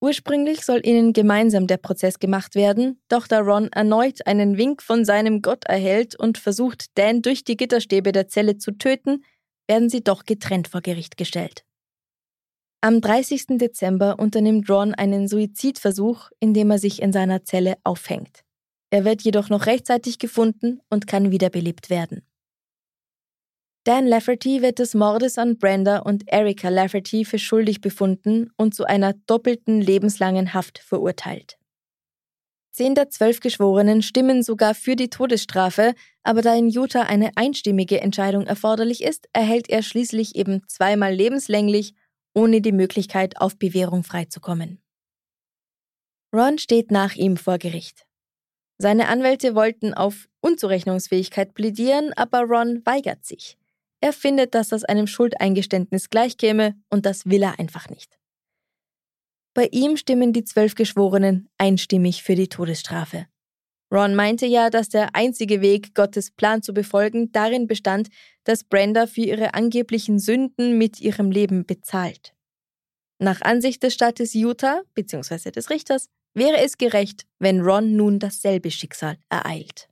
Ursprünglich 0.00 0.64
soll 0.64 0.86
ihnen 0.86 1.12
gemeinsam 1.12 1.66
der 1.66 1.76
Prozess 1.76 2.20
gemacht 2.20 2.54
werden, 2.54 3.00
doch 3.08 3.26
da 3.26 3.40
Ron 3.40 3.68
erneut 3.72 4.26
einen 4.26 4.56
Wink 4.56 4.80
von 4.80 5.04
seinem 5.04 5.42
Gott 5.42 5.64
erhält 5.64 6.14
und 6.14 6.38
versucht, 6.38 6.86
Dan 6.96 7.20
durch 7.20 7.42
die 7.42 7.56
Gitterstäbe 7.56 8.12
der 8.12 8.28
Zelle 8.28 8.58
zu 8.58 8.72
töten, 8.72 9.24
werden 9.66 9.88
sie 9.88 10.02
doch 10.02 10.24
getrennt 10.24 10.68
vor 10.68 10.82
Gericht 10.82 11.16
gestellt. 11.16 11.64
Am 12.80 13.00
30. 13.00 13.58
Dezember 13.58 14.20
unternimmt 14.20 14.70
Ron 14.70 14.94
einen 14.94 15.26
Suizidversuch, 15.26 16.30
indem 16.38 16.70
er 16.70 16.78
sich 16.78 17.02
in 17.02 17.12
seiner 17.12 17.42
Zelle 17.42 17.74
aufhängt. 17.82 18.44
Er 18.90 19.04
wird 19.04 19.22
jedoch 19.22 19.48
noch 19.48 19.66
rechtzeitig 19.66 20.20
gefunden 20.20 20.80
und 20.88 21.08
kann 21.08 21.32
wiederbelebt 21.32 21.90
werden. 21.90 22.22
Dan 23.88 24.06
Lafferty 24.06 24.60
wird 24.60 24.80
des 24.80 24.92
Mordes 24.92 25.38
an 25.38 25.56
Brenda 25.56 26.00
und 26.00 26.24
Erika 26.26 26.68
Lafferty 26.68 27.24
für 27.24 27.38
schuldig 27.38 27.80
befunden 27.80 28.50
und 28.58 28.74
zu 28.74 28.84
einer 28.84 29.14
doppelten 29.14 29.80
lebenslangen 29.80 30.52
Haft 30.52 30.78
verurteilt. 30.80 31.56
Zehn 32.70 32.94
der 32.94 33.08
zwölf 33.08 33.40
Geschworenen 33.40 34.02
stimmen 34.02 34.42
sogar 34.42 34.74
für 34.74 34.94
die 34.94 35.08
Todesstrafe, 35.08 35.94
aber 36.22 36.42
da 36.42 36.54
in 36.54 36.68
Utah 36.68 37.04
eine 37.04 37.30
einstimmige 37.36 38.02
Entscheidung 38.02 38.46
erforderlich 38.46 39.02
ist, 39.02 39.26
erhält 39.32 39.70
er 39.70 39.82
schließlich 39.82 40.36
eben 40.36 40.60
zweimal 40.68 41.14
lebenslänglich, 41.14 41.94
ohne 42.34 42.60
die 42.60 42.72
Möglichkeit, 42.72 43.40
auf 43.40 43.56
Bewährung 43.56 44.04
freizukommen. 44.04 44.82
Ron 46.30 46.58
steht 46.58 46.90
nach 46.90 47.14
ihm 47.14 47.38
vor 47.38 47.56
Gericht. 47.56 48.04
Seine 48.76 49.08
Anwälte 49.08 49.54
wollten 49.54 49.94
auf 49.94 50.28
Unzurechnungsfähigkeit 50.42 51.54
plädieren, 51.54 52.12
aber 52.16 52.42
Ron 52.42 52.82
weigert 52.84 53.24
sich. 53.24 53.56
Er 54.00 54.12
findet, 54.12 54.54
dass 54.54 54.68
das 54.68 54.84
einem 54.84 55.06
Schuldeingeständnis 55.06 56.10
gleichkäme 56.10 56.74
und 56.88 57.04
das 57.06 57.26
will 57.26 57.42
er 57.42 57.58
einfach 57.58 57.88
nicht. 57.88 58.18
Bei 59.54 59.68
ihm 59.72 59.96
stimmen 59.96 60.32
die 60.32 60.44
zwölf 60.44 60.74
Geschworenen 60.76 61.48
einstimmig 61.58 62.22
für 62.22 62.36
die 62.36 62.48
Todesstrafe. 62.48 63.26
Ron 63.92 64.14
meinte 64.14 64.46
ja, 64.46 64.70
dass 64.70 64.88
der 64.90 65.14
einzige 65.14 65.60
Weg, 65.60 65.94
Gottes 65.94 66.30
Plan 66.30 66.62
zu 66.62 66.74
befolgen, 66.74 67.32
darin 67.32 67.66
bestand, 67.66 68.08
dass 68.44 68.64
Brenda 68.64 69.06
für 69.06 69.22
ihre 69.22 69.54
angeblichen 69.54 70.18
Sünden 70.18 70.76
mit 70.76 71.00
ihrem 71.00 71.30
Leben 71.30 71.64
bezahlt. 71.64 72.34
Nach 73.18 73.40
Ansicht 73.40 73.82
des 73.82 73.94
Staates 73.94 74.34
Utah 74.34 74.82
bzw. 74.94 75.50
des 75.50 75.70
Richters 75.70 76.08
wäre 76.34 76.58
es 76.58 76.76
gerecht, 76.76 77.26
wenn 77.38 77.60
Ron 77.62 77.96
nun 77.96 78.18
dasselbe 78.18 78.70
Schicksal 78.70 79.18
ereilt. 79.28 79.88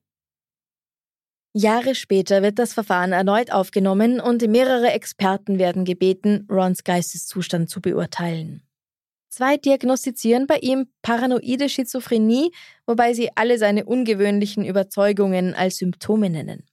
Jahre 1.56 1.94
später 1.94 2.42
wird 2.42 2.58
das 2.58 2.74
Verfahren 2.74 3.12
erneut 3.12 3.50
aufgenommen 3.50 4.20
und 4.20 4.46
mehrere 4.46 4.90
Experten 4.90 5.58
werden 5.58 5.86
gebeten, 5.86 6.46
Rons 6.50 6.84
Geisteszustand 6.84 7.70
zu 7.70 7.80
beurteilen. 7.80 8.62
Zwei 9.30 9.56
diagnostizieren 9.56 10.46
bei 10.46 10.58
ihm 10.58 10.88
paranoide 11.00 11.70
Schizophrenie, 11.70 12.52
wobei 12.84 13.14
sie 13.14 13.30
alle 13.36 13.56
seine 13.56 13.86
ungewöhnlichen 13.86 14.66
Überzeugungen 14.66 15.54
als 15.54 15.78
Symptome 15.78 16.28
nennen. 16.28 16.66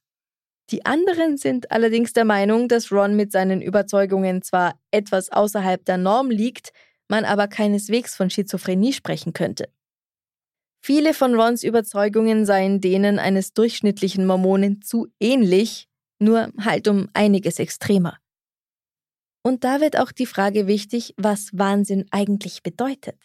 Die 0.70 0.84
anderen 0.84 1.38
sind 1.38 1.70
allerdings 1.70 2.12
der 2.12 2.26
Meinung, 2.26 2.68
dass 2.68 2.92
Ron 2.92 3.16
mit 3.16 3.32
seinen 3.32 3.62
Überzeugungen 3.62 4.42
zwar 4.42 4.78
etwas 4.90 5.32
außerhalb 5.32 5.82
der 5.86 5.96
Norm 5.96 6.30
liegt, 6.30 6.74
man 7.08 7.24
aber 7.24 7.48
keineswegs 7.48 8.14
von 8.14 8.28
Schizophrenie 8.28 8.92
sprechen 8.92 9.32
könnte. 9.32 9.70
Viele 10.86 11.14
von 11.14 11.34
Rons 11.34 11.62
Überzeugungen 11.62 12.44
seien 12.44 12.78
denen 12.78 13.18
eines 13.18 13.54
durchschnittlichen 13.54 14.26
Mormonen 14.26 14.82
zu 14.82 15.08
ähnlich, 15.18 15.88
nur 16.18 16.52
halt 16.60 16.88
um 16.88 17.08
einiges 17.14 17.58
extremer. 17.58 18.18
Und 19.42 19.64
da 19.64 19.80
wird 19.80 19.98
auch 19.98 20.12
die 20.12 20.26
Frage 20.26 20.66
wichtig, 20.66 21.14
was 21.16 21.48
Wahnsinn 21.54 22.04
eigentlich 22.10 22.62
bedeutet. 22.62 23.18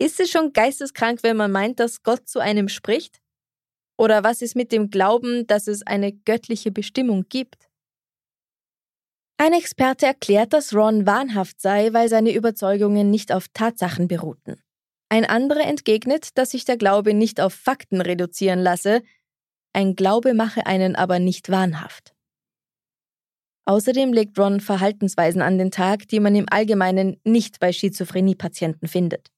Ist 0.00 0.18
es 0.18 0.32
schon 0.32 0.52
geisteskrank, 0.52 1.22
wenn 1.22 1.36
man 1.36 1.52
meint, 1.52 1.78
dass 1.78 2.02
Gott 2.02 2.28
zu 2.28 2.40
einem 2.40 2.68
spricht? 2.68 3.20
Oder 3.96 4.24
was 4.24 4.42
ist 4.42 4.56
mit 4.56 4.72
dem 4.72 4.90
Glauben, 4.90 5.46
dass 5.46 5.68
es 5.68 5.86
eine 5.86 6.12
göttliche 6.12 6.72
Bestimmung 6.72 7.26
gibt? 7.28 7.68
Ein 9.38 9.52
Experte 9.52 10.06
erklärt, 10.06 10.52
dass 10.52 10.74
Ron 10.74 11.06
wahnhaft 11.06 11.60
sei, 11.60 11.92
weil 11.92 12.08
seine 12.08 12.34
Überzeugungen 12.34 13.12
nicht 13.12 13.30
auf 13.30 13.46
Tatsachen 13.54 14.08
beruhten. 14.08 14.60
Ein 15.12 15.24
anderer 15.24 15.66
entgegnet, 15.66 16.38
dass 16.38 16.50
sich 16.50 16.64
der 16.64 16.76
Glaube 16.76 17.14
nicht 17.14 17.40
auf 17.40 17.52
Fakten 17.52 18.00
reduzieren 18.00 18.60
lasse, 18.60 19.02
ein 19.72 19.96
Glaube 19.96 20.34
mache 20.34 20.66
einen 20.66 20.94
aber 20.94 21.18
nicht 21.18 21.50
wahnhaft. 21.50 22.14
Außerdem 23.66 24.12
legt 24.12 24.38
Ron 24.38 24.60
Verhaltensweisen 24.60 25.42
an 25.42 25.58
den 25.58 25.72
Tag, 25.72 26.08
die 26.08 26.20
man 26.20 26.34
im 26.34 26.46
Allgemeinen 26.48 27.20
nicht 27.24 27.60
bei 27.60 27.72
Schizophrenie-Patienten 27.72 28.86
findet. 28.86 29.28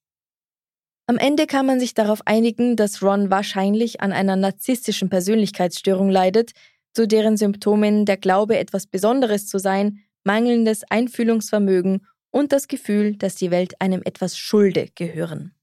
Am 1.07 1.19
Ende 1.19 1.47
kann 1.47 1.67
man 1.67 1.81
sich 1.81 1.95
darauf 1.95 2.21
einigen, 2.27 2.77
dass 2.77 3.03
Ron 3.03 3.31
wahrscheinlich 3.31 4.01
an 4.01 4.13
einer 4.13 4.37
narzisstischen 4.37 5.09
Persönlichkeitsstörung 5.11 6.11
leidet, 6.11 6.53
zu 6.93 7.09
deren 7.09 7.37
Symptomen 7.39 8.05
der 8.05 8.19
Glaube, 8.19 8.59
etwas 8.59 8.87
Besonderes 8.87 9.47
zu 9.47 9.59
sein, 9.59 10.01
mangelndes 10.25 10.83
Einfühlungsvermögen 10.89 12.07
und 12.31 12.53
das 12.53 12.69
Gefühl, 12.69 13.17
dass 13.17 13.35
die 13.35 13.51
Welt 13.51 13.81
einem 13.81 14.03
etwas 14.05 14.37
schulde 14.39 14.89
gehören. 14.95 15.55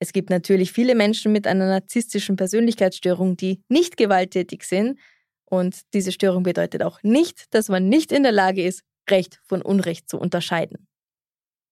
Es 0.00 0.12
gibt 0.12 0.30
natürlich 0.30 0.72
viele 0.72 0.94
Menschen 0.94 1.32
mit 1.32 1.46
einer 1.46 1.66
narzisstischen 1.66 2.36
Persönlichkeitsstörung, 2.36 3.36
die 3.36 3.62
nicht 3.68 3.96
gewalttätig 3.96 4.62
sind. 4.62 4.98
Und 5.44 5.80
diese 5.94 6.12
Störung 6.12 6.42
bedeutet 6.42 6.82
auch 6.82 7.02
nicht, 7.02 7.52
dass 7.54 7.68
man 7.68 7.88
nicht 7.88 8.12
in 8.12 8.22
der 8.22 8.32
Lage 8.32 8.64
ist, 8.64 8.82
Recht 9.10 9.40
von 9.44 9.62
Unrecht 9.62 10.08
zu 10.08 10.18
unterscheiden. 10.18 10.86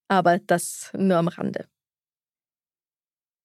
Aber 0.09 0.39
das 0.39 0.91
nur 0.97 1.17
am 1.17 1.29
Rande. 1.29 1.69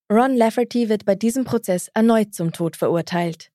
Ron 0.09 0.35
Lafferty 0.35 0.89
wird 0.89 1.05
bei 1.05 1.15
diesem 1.15 1.43
Prozess 1.43 1.89
erneut 1.93 2.33
zum 2.33 2.51
Tod 2.51 2.75
verurteilt. 2.75 3.51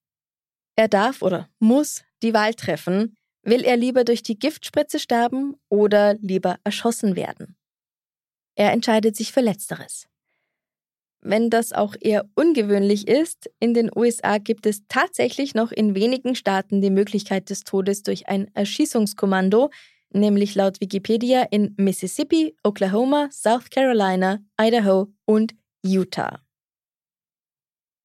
Er 0.77 0.89
darf 0.89 1.23
oder 1.23 1.49
muss 1.59 2.05
die 2.23 2.35
Wahl 2.35 2.55
treffen, 2.55 3.17
will 3.43 3.63
er 3.63 3.77
lieber 3.77 4.05
durch 4.05 4.23
die 4.23 4.39
Giftspritze 4.39 4.99
sterben 4.99 5.57
oder 5.71 6.15
lieber 6.15 6.59
erschossen 6.65 7.17
werden. 7.17 7.57
Er 8.55 8.73
entscheidet 8.73 9.17
sich 9.17 9.33
für 9.33 9.41
letzteres 9.41 10.09
wenn 11.29 11.51
das 11.51 11.73
auch 11.73 11.95
eher 12.01 12.25
ungewöhnlich 12.35 13.09
ist. 13.09 13.51
In 13.59 13.75
den 13.75 13.91
USA 13.95 14.39
gibt 14.39 14.67
es 14.67 14.83
tatsächlich 14.89 15.55
noch 15.55 15.73
in 15.73 15.95
wenigen 15.95 16.35
Staaten 16.35 16.81
die 16.81 16.91
Möglichkeit 16.91 17.51
des 17.51 17.65
Todes 17.65 18.03
durch 18.03 18.29
ein 18.29 18.49
Erschießungskommando, 18.55 19.71
nämlich 20.11 20.55
laut 20.55 20.81
Wikipedia 20.81 21.43
in 21.51 21.75
Mississippi, 21.77 22.57
Oklahoma, 22.63 23.29
South 23.31 23.71
Carolina, 23.71 24.39
Idaho 24.61 25.09
und 25.25 25.55
Utah. 25.85 26.41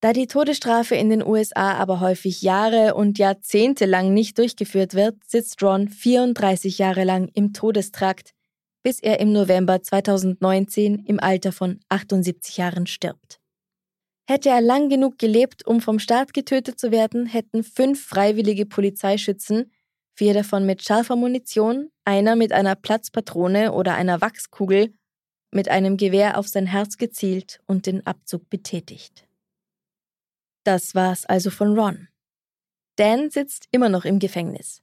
Da 0.02 0.14
die 0.14 0.26
Todesstrafe 0.26 0.96
in 0.96 1.12
den 1.12 1.24
USA 1.24 1.76
aber 1.76 2.00
häufig 2.00 2.42
Jahre 2.42 2.96
und 2.96 3.20
Jahrzehnte 3.20 3.86
lang 3.86 4.16
nicht 4.16 4.40
durchgeführt 4.40 4.96
wird, 4.96 5.24
sitzt 5.28 5.62
Ron 5.62 5.90
34 5.90 6.80
Jahre 6.80 7.04
lang 7.04 7.30
im 7.36 7.54
Todestrakt, 7.54 8.34
bis 8.84 9.00
er 9.00 9.20
im 9.20 9.32
November 9.32 9.82
2019 9.82 11.06
im 11.06 11.20
Alter 11.20 11.52
von 11.52 11.80
78 11.90 12.58
Jahren 12.58 12.88
stirbt. 12.88 13.40
Hätte 14.28 14.50
er 14.50 14.62
lang 14.62 14.90
genug 14.90 15.18
gelebt, 15.18 15.66
um 15.66 15.82
vom 15.82 16.00
Staat 16.00 16.34
getötet 16.34 16.80
zu 16.80 16.92
werden, 16.92 17.26
hätten 17.26 17.64
fünf 17.64 18.06
freiwillige 18.06 18.66
Polizeischützen, 18.66 19.72
vier 20.16 20.34
davon 20.34 20.66
mit 20.66 20.84
scharfer 20.84 21.16
Munition, 21.16 21.90
einer 22.06 22.36
mit 22.36 22.54
einer 22.54 22.76
Platzpatrone 22.76 23.74
oder 23.74 23.96
einer 23.96 24.22
Wachskugel, 24.22 24.94
mit 25.52 25.68
einem 25.70 25.98
Gewehr 25.98 26.38
auf 26.38 26.48
sein 26.48 26.66
Herz 26.66 26.98
gezielt 26.98 27.60
und 27.68 27.86
den 27.86 28.06
Abzug 28.06 28.50
betätigt. 28.50 29.28
Das 30.64 30.96
war's 30.96 31.26
also 31.26 31.50
von 31.50 31.78
Ron. 31.78 32.08
Dan 32.96 33.30
sitzt 33.32 33.68
immer 33.72 33.90
noch 33.90 34.06
im 34.06 34.20
Gefängnis. 34.20 34.82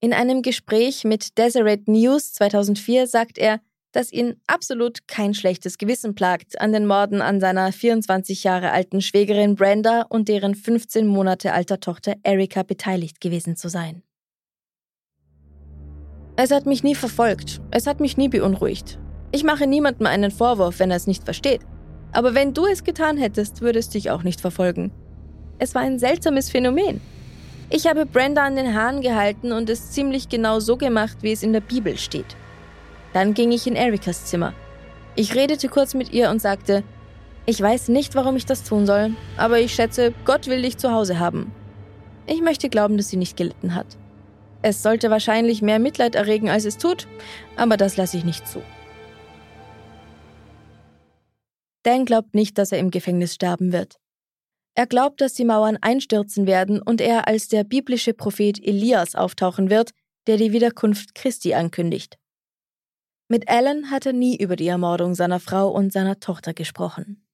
In 0.00 0.12
einem 0.12 0.42
Gespräch 0.42 1.04
mit 1.04 1.38
Deseret 1.38 1.88
News 1.88 2.34
2004 2.34 3.06
sagt 3.06 3.38
er, 3.38 3.60
dass 3.92 4.12
ihn 4.12 4.34
absolut 4.46 5.08
kein 5.08 5.32
schlechtes 5.32 5.78
Gewissen 5.78 6.14
plagt, 6.14 6.60
an 6.60 6.72
den 6.74 6.86
Morden 6.86 7.22
an 7.22 7.40
seiner 7.40 7.72
24 7.72 8.44
Jahre 8.44 8.72
alten 8.72 9.00
Schwägerin 9.00 9.54
Brenda 9.54 10.02
und 10.02 10.28
deren 10.28 10.54
15 10.54 11.06
Monate 11.06 11.54
alter 11.54 11.80
Tochter 11.80 12.14
Erika 12.22 12.62
beteiligt 12.62 13.22
gewesen 13.22 13.56
zu 13.56 13.70
sein. 13.70 14.02
Es 16.36 16.50
hat 16.50 16.66
mich 16.66 16.82
nie 16.82 16.94
verfolgt, 16.94 17.62
es 17.70 17.86
hat 17.86 18.00
mich 18.00 18.18
nie 18.18 18.28
beunruhigt. 18.28 18.98
Ich 19.32 19.44
mache 19.44 19.66
niemandem 19.66 20.06
einen 20.06 20.30
Vorwurf, 20.30 20.78
wenn 20.78 20.90
er 20.90 20.98
es 20.98 21.06
nicht 21.06 21.24
versteht. 21.24 21.62
Aber 22.12 22.34
wenn 22.34 22.52
du 22.52 22.66
es 22.66 22.84
getan 22.84 23.16
hättest, 23.16 23.62
würde 23.62 23.78
es 23.78 23.88
dich 23.88 24.10
auch 24.10 24.22
nicht 24.22 24.42
verfolgen. 24.42 24.92
Es 25.58 25.74
war 25.74 25.80
ein 25.80 25.98
seltsames 25.98 26.50
Phänomen. 26.50 27.00
Ich 27.68 27.86
habe 27.86 28.06
Brenda 28.06 28.44
an 28.44 28.54
den 28.54 28.74
Haaren 28.74 29.00
gehalten 29.00 29.50
und 29.50 29.68
es 29.68 29.90
ziemlich 29.90 30.28
genau 30.28 30.60
so 30.60 30.76
gemacht, 30.76 31.18
wie 31.22 31.32
es 31.32 31.42
in 31.42 31.52
der 31.52 31.60
Bibel 31.60 31.98
steht. 31.98 32.36
Dann 33.12 33.34
ging 33.34 33.50
ich 33.50 33.66
in 33.66 33.74
Erikas 33.74 34.26
Zimmer. 34.26 34.52
Ich 35.16 35.34
redete 35.34 35.68
kurz 35.68 35.94
mit 35.94 36.12
ihr 36.12 36.30
und 36.30 36.40
sagte, 36.40 36.84
ich 37.44 37.60
weiß 37.60 37.88
nicht, 37.88 38.14
warum 38.14 38.36
ich 38.36 38.46
das 38.46 38.62
tun 38.62 38.86
soll, 38.86 39.12
aber 39.36 39.58
ich 39.58 39.74
schätze, 39.74 40.12
Gott 40.24 40.46
will 40.46 40.62
dich 40.62 40.78
zu 40.78 40.92
Hause 40.92 41.18
haben. 41.18 41.52
Ich 42.26 42.40
möchte 42.40 42.68
glauben, 42.68 42.96
dass 42.96 43.08
sie 43.08 43.16
nicht 43.16 43.36
gelitten 43.36 43.74
hat. 43.74 43.86
Es 44.62 44.82
sollte 44.82 45.10
wahrscheinlich 45.10 45.62
mehr 45.62 45.78
Mitleid 45.78 46.14
erregen, 46.14 46.48
als 46.48 46.64
es 46.64 46.78
tut, 46.78 47.06
aber 47.56 47.76
das 47.76 47.96
lasse 47.96 48.16
ich 48.16 48.24
nicht 48.24 48.46
zu. 48.48 48.62
Dan 51.82 52.04
glaubt 52.04 52.34
nicht, 52.34 52.58
dass 52.58 52.72
er 52.72 52.78
im 52.78 52.90
Gefängnis 52.90 53.34
sterben 53.34 53.72
wird. 53.72 53.96
Er 54.78 54.86
glaubt, 54.86 55.22
dass 55.22 55.32
die 55.32 55.46
Mauern 55.46 55.78
einstürzen 55.80 56.46
werden 56.46 56.82
und 56.82 57.00
er 57.00 57.28
als 57.28 57.48
der 57.48 57.64
biblische 57.64 58.12
Prophet 58.12 58.62
Elias 58.62 59.14
auftauchen 59.14 59.70
wird, 59.70 59.92
der 60.26 60.36
die 60.36 60.52
Wiederkunft 60.52 61.14
Christi 61.14 61.54
ankündigt. 61.54 62.18
Mit 63.28 63.48
Alan 63.48 63.90
hat 63.90 64.04
er 64.04 64.12
nie 64.12 64.36
über 64.36 64.54
die 64.54 64.68
Ermordung 64.68 65.14
seiner 65.14 65.40
Frau 65.40 65.70
und 65.70 65.94
seiner 65.94 66.20
Tochter 66.20 66.52
gesprochen. 66.52 67.26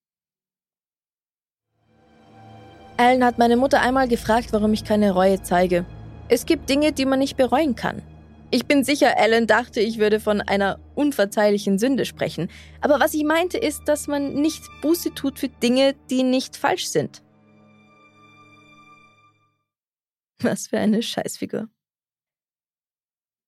Alan 2.96 3.24
hat 3.24 3.38
meine 3.38 3.56
Mutter 3.56 3.80
einmal 3.80 4.06
gefragt, 4.06 4.52
warum 4.52 4.72
ich 4.72 4.84
keine 4.84 5.10
Reue 5.10 5.42
zeige. 5.42 5.84
Es 6.28 6.46
gibt 6.46 6.70
Dinge, 6.70 6.92
die 6.92 7.06
man 7.06 7.18
nicht 7.18 7.36
bereuen 7.36 7.74
kann. 7.74 8.02
Ich 8.52 8.66
bin 8.66 8.84
sicher, 8.84 9.18
Alan 9.18 9.48
dachte, 9.48 9.80
ich 9.80 9.98
würde 9.98 10.20
von 10.20 10.40
einer 10.42 10.78
unverzeihlichen 10.94 11.80
Sünde 11.80 12.04
sprechen. 12.04 12.50
Aber 12.80 13.00
was 13.00 13.14
ich 13.14 13.24
meinte, 13.24 13.58
ist, 13.58 13.82
dass 13.86 14.06
man 14.06 14.34
nicht 14.34 14.62
Buße 14.80 15.12
tut 15.14 15.40
für 15.40 15.48
Dinge, 15.48 15.96
die 16.08 16.22
nicht 16.22 16.56
falsch 16.56 16.86
sind. 16.86 17.21
Was 20.42 20.68
für 20.68 20.78
eine 20.78 21.02
Scheißfigur. 21.02 21.68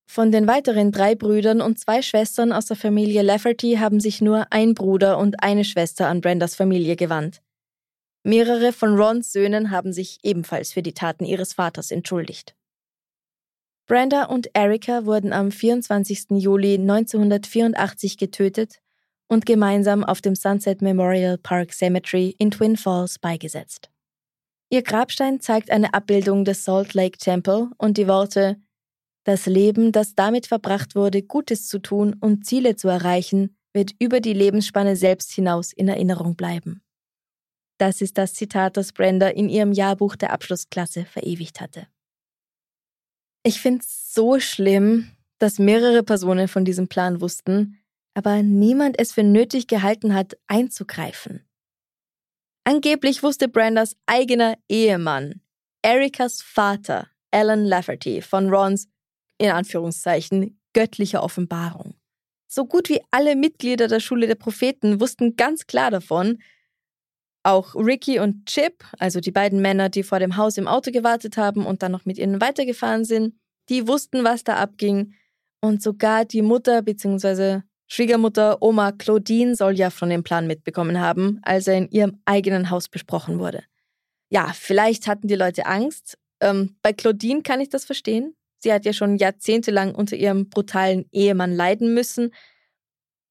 Von 0.07 0.31
den 0.31 0.47
weiteren 0.47 0.93
drei 0.93 1.15
Brüdern 1.15 1.61
und 1.61 1.79
zwei 1.79 2.03
Schwestern 2.03 2.53
aus 2.53 2.67
der 2.67 2.77
Familie 2.77 3.23
Lafferty 3.23 3.77
haben 3.77 4.01
sich 4.01 4.21
nur 4.21 4.53
ein 4.53 4.75
Bruder 4.75 5.19
und 5.19 5.43
eine 5.43 5.65
Schwester 5.65 6.09
an 6.09 6.21
Brendas 6.21 6.55
Familie 6.55 6.95
gewandt. 6.97 7.41
Mehrere 8.23 8.73
von 8.73 8.97
Rons 8.97 9.33
Söhnen 9.33 9.71
haben 9.71 9.93
sich 9.93 10.19
ebenfalls 10.23 10.73
für 10.73 10.83
die 10.83 10.95
Taten 10.95 11.25
ihres 11.25 11.55
Vaters 11.55 11.91
entschuldigt. 11.91 12.55
Brenda 13.87 14.25
und 14.25 14.49
Erika 14.55 15.05
wurden 15.05 15.33
am 15.35 15.51
24. 15.51 16.31
Juli 16.31 16.75
1984 16.75 18.17
getötet 18.17 18.79
und 19.29 19.45
gemeinsam 19.45 20.05
auf 20.05 20.23
dem 20.23 20.35
Sunset 20.35 20.81
Memorial 20.81 21.37
Park 21.37 21.73
Cemetery 21.73 22.35
in 22.39 22.51
Twin 22.51 22.77
Falls 22.77 23.19
beigesetzt. 23.19 23.91
Ihr 24.75 24.83
Grabstein 24.83 25.39
zeigt 25.39 25.71
eine 25.71 25.95
Abbildung 25.95 26.45
des 26.45 26.65
Salt 26.65 26.95
Lake 26.95 27.17
Temple 27.17 27.71
und 27.79 27.97
die 27.97 28.09
Worte 28.09 28.61
Das 29.23 29.47
Leben, 29.47 29.93
das 29.93 30.17
damit 30.17 30.49
verbracht 30.49 30.97
wurde, 30.97 31.23
Gutes 31.23 31.69
zu 31.69 31.79
tun 31.79 32.17
und 32.21 32.45
Ziele 32.45 32.75
zu 32.75 32.89
erreichen, 32.89 33.57
wird 33.73 33.93
über 34.01 34.19
die 34.19 34.33
Lebensspanne 34.33 34.97
selbst 34.97 35.31
hinaus 35.31 35.73
in 35.73 35.87
Erinnerung 35.87 36.35
bleiben. 36.35 36.83
Das 37.79 38.01
ist 38.01 38.19
das 38.19 38.35
Zitat, 38.35 38.77
das 38.77 38.91
Brenda 38.91 39.29
in 39.29 39.49
ihrem 39.49 39.71
Jahrbuch 39.71 40.17
der 40.17 40.33
Abschlussklasse 40.33 41.05
verewigt 41.05 41.61
hatte. 41.61 41.87
Ich 43.45 43.61
finde 43.61 43.83
es 43.83 44.13
so 44.13 44.41
schlimm, 44.41 45.09
dass 45.39 45.61
mehrere 45.61 46.03
Personen 46.03 46.49
von 46.49 46.65
diesem 46.65 46.89
Plan 46.89 47.21
wussten, 47.21 47.79
aber 48.15 48.43
niemand 48.43 48.99
es 48.99 49.13
für 49.13 49.23
nötig 49.23 49.69
gehalten 49.69 50.15
hat, 50.15 50.37
einzugreifen. 50.49 51.45
Angeblich 52.65 53.23
wusste 53.23 53.49
Brandas 53.49 53.95
eigener 54.07 54.57
Ehemann, 54.69 55.43
Erikas 55.83 56.41
Vater, 56.41 57.09
Alan 57.31 57.67
Lafferty, 57.67 58.23
von 58.23 58.49
Rons, 58.49 58.89
in 59.37 59.51
Anführungszeichen, 59.51 60.59
göttlicher 60.73 61.23
Offenbarung. 61.23 61.95
so 62.47 62.65
gut 62.65 62.89
wie 62.89 63.03
alle 63.11 63.37
Mitglieder 63.37 63.89
der 63.89 64.01
Schule 64.01 64.27
der 64.27 64.37
Propheten 64.37 65.01
wussten 65.01 65.37
ganz 65.37 65.67
klar 65.67 65.91
davon. 65.91 66.39
Auch 67.43 67.75
Ricky 67.75 68.21
und 68.21 68.47
Chip, 68.47 68.85
also 68.99 69.21
die 69.21 69.33
beiden 69.33 69.61
Männer, 69.61 69.89
die 69.91 70.03
vor 70.03 70.19
dem 70.21 70.37
Haus 70.37 70.57
im 70.57 70.69
Auto 70.69 70.91
gewartet 70.91 71.37
haben 71.37 71.67
und 71.67 71.83
dann 71.83 71.93
noch 71.93 72.07
mit 72.07 72.17
ihnen 72.17 72.41
weitergefahren 72.41 73.05
sind, 73.05 73.35
die 73.69 73.87
wussten, 73.87 74.25
was 74.25 74.45
da 74.45 74.57
abging. 74.57 75.15
Und 75.61 75.83
sogar 75.83 76.25
die 76.25 76.43
Mutter 76.43 76.81
bzw. 76.81 77.61
Schwiegermutter 77.95 78.61
Oma 78.61 78.91
Claudine 78.91 79.55
soll 79.55 79.79
ja 79.79 79.89
von 79.89 80.11
dem 80.11 80.25
Plan 80.25 80.49
mitbekommen 80.49 80.99
haben, 80.99 81.39
als 81.45 81.69
er 81.69 81.79
in 81.79 81.89
ihrem 81.91 82.21
eigenen 82.25 82.71
Haus 82.71 82.89
besprochen 82.89 83.39
wurde. 83.39 83.63
Ja, 84.31 84.53
vielleicht 84.53 85.07
hatten 85.07 85.29
die 85.29 85.37
Leute 85.37 85.67
Angst. 85.67 86.19
Ähm, 86.41 86.77
bei 86.83 86.93
Claudine 86.93 87.43
kann 87.43 87.61
ich 87.61 87.69
das 87.69 87.85
verstehen. 87.85 88.35
Sie 88.59 88.73
hat 88.73 88.85
ja 88.85 88.93
schon 88.93 89.17
jahrzehntelang 89.17 89.95
unter 89.95 90.17
ihrem 90.17 90.49
brutalen 90.49 91.05
Ehemann 91.13 91.55
leiden 91.55 91.95
müssen. 91.95 92.35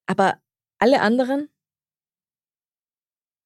Aber 0.06 0.38
alle 0.78 1.02
anderen? 1.02 1.50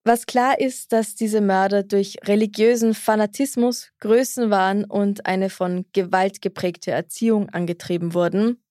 Was 0.05 0.25
klar 0.25 0.61
ist, 0.61 0.93
dass 0.93 1.17
diese 1.17 1.41
Mörder 1.41 1.83
durch 1.83 2.17
religiösen 2.27 2.95
Fanatismus, 2.95 3.91
Größenwahn 3.99 4.85
und 4.85 5.27
eine 5.27 5.51
von 5.51 5.85
Gewalt 5.93 6.41
geprägte 6.43 6.93
Erziehung 6.93 7.49
angetrieben 7.49 8.15
wurden 8.15 8.63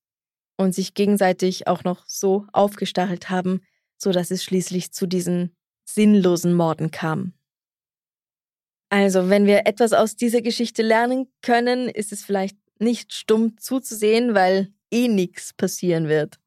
und 0.58 0.74
sich 0.74 0.94
gegenseitig 0.94 1.68
auch 1.68 1.84
noch 1.84 2.06
so 2.08 2.46
aufgestachelt 2.52 3.30
haben, 3.30 3.62
so 3.98 4.12
dass 4.12 4.32
es 4.32 4.44
schließlich 4.44 4.92
zu 4.92 5.08
diesen 5.08 5.56
sinnlosen 5.86 6.54
Morden 6.54 6.92
kam. 6.92 7.34
Also, 8.90 9.30
wenn 9.30 9.46
wir 9.46 9.66
etwas 9.66 9.94
aus 9.94 10.16
dieser 10.16 10.42
Geschichte 10.42 10.82
lernen 10.82 11.28
können, 11.42 11.90
ist 11.90 12.12
es 12.12 12.24
vielleicht 12.24 12.58
nicht 12.80 13.14
stumm 13.14 13.58
zuzusehen, 13.58 14.34
weil 14.34 14.72
eh 14.92 15.08
nichts 15.08 15.54
passieren 15.54 16.08
wird. 16.08 16.40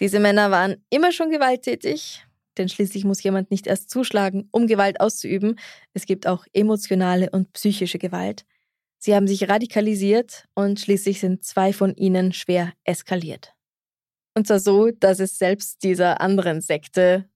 Diese 0.00 0.20
Männer 0.20 0.50
waren 0.50 0.84
immer 0.90 1.12
schon 1.12 1.30
gewalttätig, 1.30 2.26
denn 2.58 2.68
schließlich 2.68 3.04
muss 3.04 3.22
jemand 3.22 3.50
nicht 3.50 3.66
erst 3.66 3.88
zuschlagen, 3.88 4.48
um 4.50 4.66
Gewalt 4.66 5.00
auszuüben. 5.00 5.58
Es 5.94 6.06
gibt 6.06 6.26
auch 6.26 6.44
emotionale 6.52 7.30
und 7.30 7.52
psychische 7.52 7.98
Gewalt. 7.98 8.44
Sie 9.04 9.16
haben 9.16 9.26
sich 9.26 9.48
radikalisiert 9.48 10.46
und 10.54 10.78
schließlich 10.78 11.18
sind 11.18 11.44
zwei 11.44 11.72
von 11.72 11.92
ihnen 11.96 12.32
schwer 12.32 12.72
eskaliert. 12.84 13.52
Und 14.36 14.46
zwar 14.46 14.60
so, 14.60 14.92
dass 14.92 15.18
es 15.18 15.38
selbst 15.38 15.82
dieser 15.82 16.20
anderen 16.20 16.60
Sekte, 16.60 17.28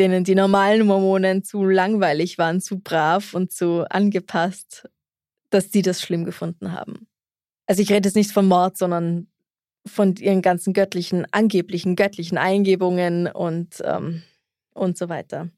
denen 0.00 0.24
die 0.24 0.34
normalen 0.34 0.84
Mormonen 0.84 1.44
zu 1.44 1.64
langweilig 1.64 2.38
waren, 2.38 2.60
zu 2.60 2.80
brav 2.80 3.34
und 3.34 3.52
zu 3.52 3.88
angepasst, 3.88 4.88
dass 5.50 5.70
sie 5.70 5.82
das 5.82 6.02
schlimm 6.02 6.24
gefunden 6.24 6.72
haben. 6.72 7.06
Also 7.68 7.82
ich 7.82 7.92
rede 7.92 8.08
jetzt 8.08 8.16
nicht 8.16 8.32
von 8.32 8.48
Mord, 8.48 8.76
sondern 8.76 9.28
von 9.86 10.16
ihren 10.16 10.42
ganzen 10.42 10.72
göttlichen, 10.72 11.24
angeblichen 11.30 11.94
göttlichen 11.94 12.36
Eingebungen 12.36 13.28
und, 13.28 13.80
ähm, 13.84 14.24
und 14.74 14.98
so 14.98 15.08
weiter. 15.08 15.50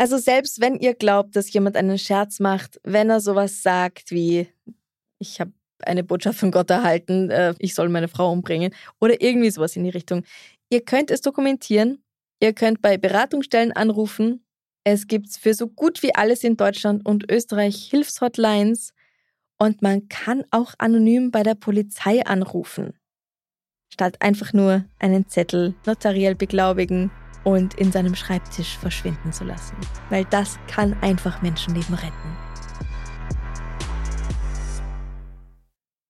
Also 0.00 0.16
selbst 0.16 0.62
wenn 0.62 0.76
ihr 0.76 0.94
glaubt, 0.94 1.36
dass 1.36 1.52
jemand 1.52 1.76
einen 1.76 1.98
Scherz 1.98 2.40
macht, 2.40 2.80
wenn 2.84 3.10
er 3.10 3.20
sowas 3.20 3.62
sagt 3.62 4.12
wie, 4.12 4.48
ich 5.18 5.40
habe 5.40 5.52
eine 5.82 6.02
Botschaft 6.02 6.38
von 6.38 6.50
Gott 6.50 6.70
erhalten, 6.70 7.28
äh, 7.28 7.54
ich 7.58 7.74
soll 7.74 7.90
meine 7.90 8.08
Frau 8.08 8.32
umbringen 8.32 8.74
oder 8.98 9.20
irgendwie 9.20 9.50
sowas 9.50 9.76
in 9.76 9.84
die 9.84 9.90
Richtung, 9.90 10.24
ihr 10.70 10.80
könnt 10.80 11.10
es 11.10 11.20
dokumentieren, 11.20 12.02
ihr 12.40 12.54
könnt 12.54 12.80
bei 12.80 12.96
Beratungsstellen 12.96 13.72
anrufen, 13.72 14.42
es 14.84 15.06
gibt 15.06 15.28
für 15.36 15.52
so 15.52 15.68
gut 15.68 16.02
wie 16.02 16.14
alles 16.14 16.44
in 16.44 16.56
Deutschland 16.56 17.04
und 17.04 17.30
Österreich 17.30 17.90
Hilfshotlines 17.90 18.94
und 19.58 19.82
man 19.82 20.08
kann 20.08 20.44
auch 20.50 20.72
anonym 20.78 21.30
bei 21.30 21.42
der 21.42 21.56
Polizei 21.56 22.24
anrufen. 22.24 22.94
Statt 23.92 24.16
einfach 24.20 24.54
nur 24.54 24.86
einen 24.98 25.28
Zettel 25.28 25.74
notariell 25.84 26.36
beglaubigen 26.36 27.10
und 27.44 27.74
in 27.74 27.92
seinem 27.92 28.14
Schreibtisch 28.14 28.76
verschwinden 28.78 29.32
zu 29.32 29.44
lassen. 29.44 29.76
Weil 30.08 30.24
das 30.26 30.58
kann 30.66 30.96
einfach 31.00 31.42
Menschenleben 31.42 31.94
retten. 31.94 32.36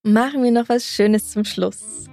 Machen 0.03 0.43
wir 0.43 0.51
noch 0.51 0.69
was 0.69 0.85
Schönes 0.85 1.31
zum 1.31 1.45
Schluss. 1.45 2.07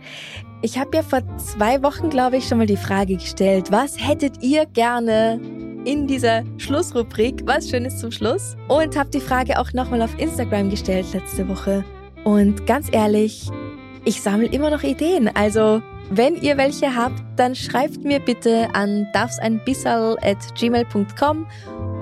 Ich 0.62 0.78
habe 0.78 0.98
ja 0.98 1.04
vor 1.04 1.22
zwei 1.38 1.82
Wochen, 1.84 2.10
glaube 2.10 2.38
ich, 2.38 2.48
schon 2.48 2.58
mal 2.58 2.68
die 2.68 2.78
Frage 2.78 3.16
gestellt, 3.16 3.72
was 3.72 3.98
hättet 3.98 4.44
ihr 4.44 4.66
gerne 4.66 5.40
in 5.86 6.06
dieser 6.06 6.44
Schlussrubrik 6.58 7.44
Was 7.46 7.70
Schönes 7.70 7.98
zum 8.00 8.12
Schluss 8.12 8.58
und 8.68 8.98
habe 8.98 9.10
die 9.10 9.22
Frage 9.22 9.58
auch 9.58 9.72
nochmal 9.72 10.02
auf 10.02 10.20
Instagram 10.20 10.70
gestellt 10.70 11.06
letzte 11.14 11.48
Woche. 11.48 11.86
Und 12.26 12.68
ganz 12.68 12.90
ehrlich, 12.92 13.50
ich 14.04 14.22
sammle 14.22 14.48
immer 14.48 14.70
noch 14.70 14.84
Ideen. 14.84 15.30
Also, 15.34 15.82
wenn 16.10 16.36
ihr 16.36 16.58
welche 16.58 16.96
habt, 16.96 17.22
dann 17.36 17.56
schreibt 17.56 18.04
mir 18.04 18.20
bitte 18.20 18.70
an 18.74 19.08
darfseinbissal.gmail.com 19.14 21.48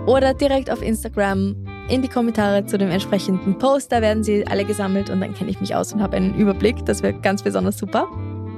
oder 0.05 0.33
direkt 0.33 0.69
auf 0.69 0.81
Instagram 0.81 1.55
in 1.89 2.01
die 2.01 2.07
Kommentare 2.07 2.65
zu 2.65 2.77
dem 2.77 2.89
entsprechenden 2.89 3.57
Post. 3.57 3.91
Da 3.91 4.01
werden 4.01 4.23
sie 4.23 4.45
alle 4.47 4.65
gesammelt 4.65 5.09
und 5.09 5.21
dann 5.21 5.33
kenne 5.33 5.49
ich 5.49 5.59
mich 5.59 5.75
aus 5.75 5.93
und 5.93 6.01
habe 6.01 6.17
einen 6.17 6.35
Überblick. 6.35 6.85
Das 6.85 7.03
wäre 7.03 7.13
ganz 7.13 7.43
besonders 7.43 7.77
super. 7.77 8.07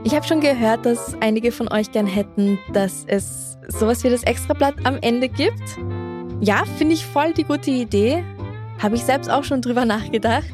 Ich 0.03 0.15
habe 0.15 0.25
schon 0.25 0.41
gehört, 0.41 0.85
dass 0.85 1.15
einige 1.21 1.51
von 1.51 1.71
euch 1.71 1.91
gern 1.91 2.07
hätten, 2.07 2.59
dass 2.71 3.03
es 3.07 3.57
sowas 3.67 4.03
wie 4.03 4.09
das 4.09 4.23
Extrablatt 4.23 4.75
am 4.85 4.97
Ende 5.01 5.27
gibt. 5.27 5.77
Ja, 6.39 6.63
finde 6.77 6.93
ich 6.93 7.05
voll 7.05 7.33
die 7.33 7.43
gute 7.43 7.71
Idee. 7.71 8.23
Habe 8.79 8.95
ich 8.95 9.03
selbst 9.03 9.29
auch 9.29 9.43
schon 9.43 9.61
drüber 9.61 9.85
nachgedacht. 9.85 10.45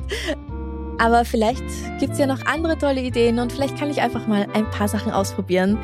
Aber 1.03 1.25
vielleicht 1.25 1.65
gibt 1.99 2.13
es 2.13 2.19
ja 2.19 2.25
noch 2.25 2.45
andere 2.45 2.77
tolle 2.77 3.01
Ideen 3.01 3.37
und 3.39 3.51
vielleicht 3.51 3.77
kann 3.77 3.89
ich 3.89 4.01
einfach 4.01 4.25
mal 4.25 4.47
ein 4.53 4.69
paar 4.71 4.87
Sachen 4.87 5.11
ausprobieren. 5.11 5.77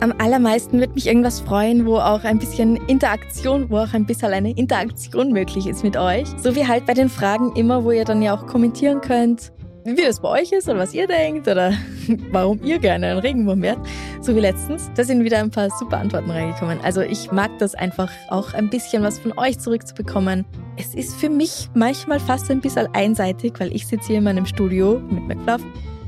Am 0.00 0.12
allermeisten 0.18 0.80
wird 0.80 0.96
mich 0.96 1.06
irgendwas 1.06 1.38
freuen, 1.38 1.86
wo 1.86 1.98
auch 1.98 2.24
ein 2.24 2.40
bisschen 2.40 2.74
Interaktion, 2.88 3.70
wo 3.70 3.78
auch 3.78 3.94
ein 3.94 4.06
bisschen 4.06 4.32
eine 4.32 4.50
Interaktion 4.50 5.30
möglich 5.30 5.68
ist 5.68 5.84
mit 5.84 5.96
euch. 5.96 6.26
So 6.38 6.56
wie 6.56 6.66
halt 6.66 6.84
bei 6.84 6.94
den 6.94 7.08
Fragen 7.08 7.54
immer, 7.54 7.84
wo 7.84 7.92
ihr 7.92 8.04
dann 8.04 8.22
ja 8.22 8.36
auch 8.36 8.48
kommentieren 8.48 9.00
könnt 9.00 9.52
wie 9.84 10.02
es 10.02 10.20
bei 10.20 10.28
euch 10.28 10.52
ist 10.52 10.68
oder 10.68 10.78
was 10.78 10.94
ihr 10.94 11.06
denkt 11.06 11.48
oder 11.48 11.72
warum 12.30 12.62
ihr 12.62 12.78
gerne 12.78 13.08
einen 13.08 13.18
Regenwurm 13.20 13.62
wärt. 13.62 13.78
So 14.20 14.34
wie 14.36 14.40
letztens. 14.40 14.90
Da 14.94 15.04
sind 15.04 15.24
wieder 15.24 15.38
ein 15.38 15.50
paar 15.50 15.70
super 15.70 15.98
Antworten 15.98 16.30
reingekommen. 16.30 16.78
Also 16.82 17.00
ich 17.00 17.32
mag 17.32 17.50
das 17.58 17.74
einfach 17.74 18.10
auch 18.28 18.52
ein 18.54 18.70
bisschen 18.70 19.02
was 19.02 19.18
von 19.18 19.36
euch 19.38 19.58
zurückzubekommen. 19.58 20.44
Es 20.76 20.94
ist 20.94 21.16
für 21.16 21.30
mich 21.30 21.68
manchmal 21.74 22.20
fast 22.20 22.50
ein 22.50 22.60
bisschen 22.60 22.88
einseitig, 22.94 23.54
weil 23.58 23.74
ich 23.74 23.86
sitze 23.86 24.08
hier 24.08 24.18
in 24.18 24.24
meinem 24.24 24.46
Studio 24.46 25.00
mit 25.10 25.26
McFluff 25.28 25.62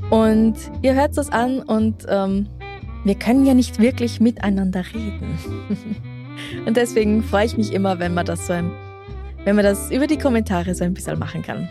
und 0.09 0.55
ihr 0.81 0.93
hört 0.93 1.17
das 1.17 1.31
an 1.31 1.61
und 1.61 2.05
ähm, 2.07 2.47
wir 3.03 3.15
können 3.15 3.45
ja 3.45 3.53
nicht 3.53 3.79
wirklich 3.79 4.19
miteinander 4.19 4.83
reden. 4.93 5.37
und 6.65 6.77
deswegen 6.77 7.23
freue 7.23 7.45
ich 7.45 7.57
mich 7.57 7.73
immer, 7.73 7.99
wenn 7.99 8.13
man 8.13 8.25
das 8.25 8.47
so 8.47 8.53
ein, 8.53 8.71
wenn 9.43 9.55
man 9.55 9.65
das 9.65 9.91
über 9.91 10.07
die 10.07 10.17
Kommentare 10.17 10.73
so 10.75 10.83
ein 10.83 10.93
bisschen 10.93 11.19
machen 11.19 11.41
kann. 11.41 11.69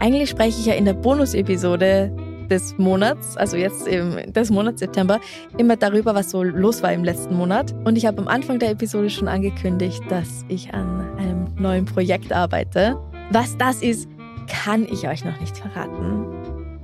Eigentlich 0.00 0.30
spreche 0.30 0.60
ich 0.60 0.66
ja 0.66 0.74
in 0.74 0.84
der 0.84 0.92
Bonus-Episode 0.92 2.12
des 2.48 2.78
Monats, 2.78 3.36
also 3.36 3.56
jetzt 3.56 3.86
im, 3.86 4.32
des 4.32 4.50
Monats 4.50 4.80
September, 4.80 5.20
immer 5.56 5.76
darüber, 5.76 6.14
was 6.14 6.30
so 6.30 6.42
los 6.42 6.82
war 6.82 6.92
im 6.92 7.04
letzten 7.04 7.34
Monat. 7.36 7.74
Und 7.84 7.96
ich 7.96 8.06
habe 8.06 8.18
am 8.22 8.28
Anfang 8.28 8.58
der 8.58 8.70
Episode 8.70 9.10
schon 9.10 9.28
angekündigt, 9.28 10.02
dass 10.08 10.44
ich 10.48 10.72
an 10.72 11.06
einem 11.18 11.46
neuen 11.58 11.84
Projekt 11.84 12.32
arbeite. 12.32 12.96
Was 13.30 13.56
das 13.58 13.82
ist, 13.82 14.08
kann 14.48 14.86
ich 14.90 15.06
euch 15.06 15.24
noch 15.24 15.38
nicht 15.40 15.56
verraten. 15.58 16.26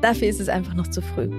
Dafür 0.03 0.29
ist 0.29 0.41
es 0.41 0.49
einfach 0.49 0.75
noch 0.75 0.89
zu 0.89 1.01
früh. 1.01 1.31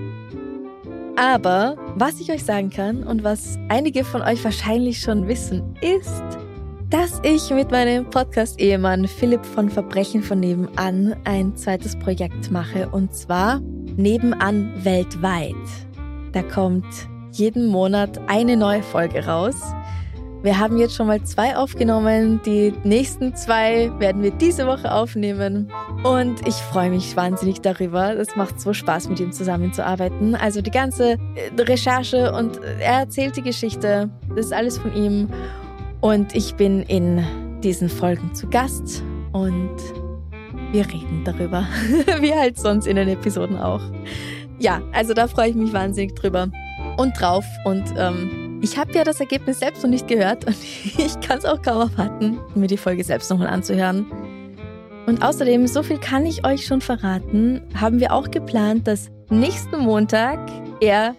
Aber 1.17 1.77
was 1.95 2.19
ich 2.19 2.31
euch 2.31 2.43
sagen 2.43 2.69
kann 2.69 3.03
und 3.03 3.23
was 3.23 3.57
einige 3.69 4.03
von 4.03 4.21
euch 4.21 4.43
wahrscheinlich 4.43 4.99
schon 4.99 5.27
wissen, 5.27 5.75
ist, 5.81 6.23
dass 6.89 7.19
ich 7.24 7.50
mit 7.50 7.71
meinem 7.71 8.10
Podcast-Ehemann 8.10 9.08
Philipp 9.08 9.43
von 9.45 9.69
Verbrechen 9.69 10.21
von 10.21 10.39
Nebenan 10.39 11.15
ein 11.24 11.56
zweites 11.56 11.98
Projekt 11.98 12.52
mache 12.52 12.89
und 12.89 13.13
zwar 13.13 13.60
Nebenan 13.98 14.71
weltweit. 14.84 15.56
Da 16.32 16.43
kommt 16.43 16.86
jeden 17.32 17.67
Monat 17.67 18.19
eine 18.28 18.56
neue 18.56 18.84
Folge 18.84 19.26
raus. 19.26 19.56
Wir 20.43 20.60
haben 20.60 20.78
jetzt 20.78 20.93
schon 20.93 21.08
mal 21.08 21.24
zwei 21.24 21.58
aufgenommen. 21.58 22.39
Die 22.45 22.71
nächsten 22.84 23.36
zwei 23.36 23.91
werden 23.98 24.21
wir 24.21 24.30
diese 24.30 24.67
Woche 24.67 24.93
aufnehmen. 24.93 25.71
Und 26.04 26.47
ich 26.47 26.53
freue 26.53 26.91
mich 26.91 27.16
wahnsinnig 27.16 27.62
darüber. 27.62 28.16
Es 28.16 28.36
macht 28.36 28.62
so 28.62 28.72
Spaß, 28.72 29.09
mit 29.09 29.20
ihm 29.20 29.32
zusammenzuarbeiten. 29.32 30.36
Also 30.36 30.62
die 30.62 30.70
ganze 30.70 31.14
äh, 31.14 31.62
Recherche 31.62 32.32
und 32.32 32.59
er 32.80 32.99
erzählt 32.99 33.38
die 33.38 33.41
Geschichte. 33.41 34.12
Das 34.36 34.45
ist 34.45 34.53
alles 34.53 34.78
von 34.78 34.95
ihm. 34.95 35.30
Und 36.06 36.36
ich 36.36 36.53
bin 36.53 36.84
in 36.84 37.26
diesen 37.64 37.89
Folgen 37.89 38.36
zu 38.36 38.47
Gast 38.47 39.01
und 39.32 39.76
wir 40.72 40.86
reden 40.86 41.24
darüber, 41.26 41.68
wie 42.22 42.32
halt 42.32 42.60
sonst 42.60 42.86
in 42.86 42.95
den 42.95 43.08
Episoden 43.08 43.58
auch. 43.58 43.82
Ja, 44.60 44.84
also 44.91 45.16
da 45.16 45.26
freue 45.26 45.49
ich 45.49 45.56
mich 45.56 45.74
wahnsinnig 45.74 46.14
drüber 46.14 46.51
und 46.97 47.20
drauf. 47.20 47.43
Und 47.66 47.86
ähm, 47.97 48.60
ich 48.62 48.78
habe 48.78 48.93
ja 48.93 49.03
das 49.03 49.20
Ergebnis 49.20 49.58
selbst 49.58 49.82
noch 49.82 49.89
nicht 49.89 50.08
gehört 50.08 50.45
und 50.45 50.56
ich 50.84 51.20
kann 51.22 51.39
es 51.39 51.45
auch 51.45 51.60
kaum 51.64 51.89
erwarten, 51.89 52.38
mir 52.53 52.68
die 52.68 52.78
Folge 52.78 53.03
selbst 53.03 53.32
nochmal 53.32 53.47
anzuhören. 53.47 54.06
Und 55.08 55.24
außerdem, 55.24 55.66
so 55.66 55.82
viel 55.82 55.97
kann 55.97 56.28
ich 56.28 56.45
euch 56.45 56.68
schon 56.68 56.82
verraten, 56.82 57.64
haben 57.74 57.99
wir 57.99 58.14
auch 58.14 58.30
geplant, 58.30 58.88
dass 58.88 59.10
nächsten 59.32 59.80
Montag 59.80 60.38
er 60.82 61.16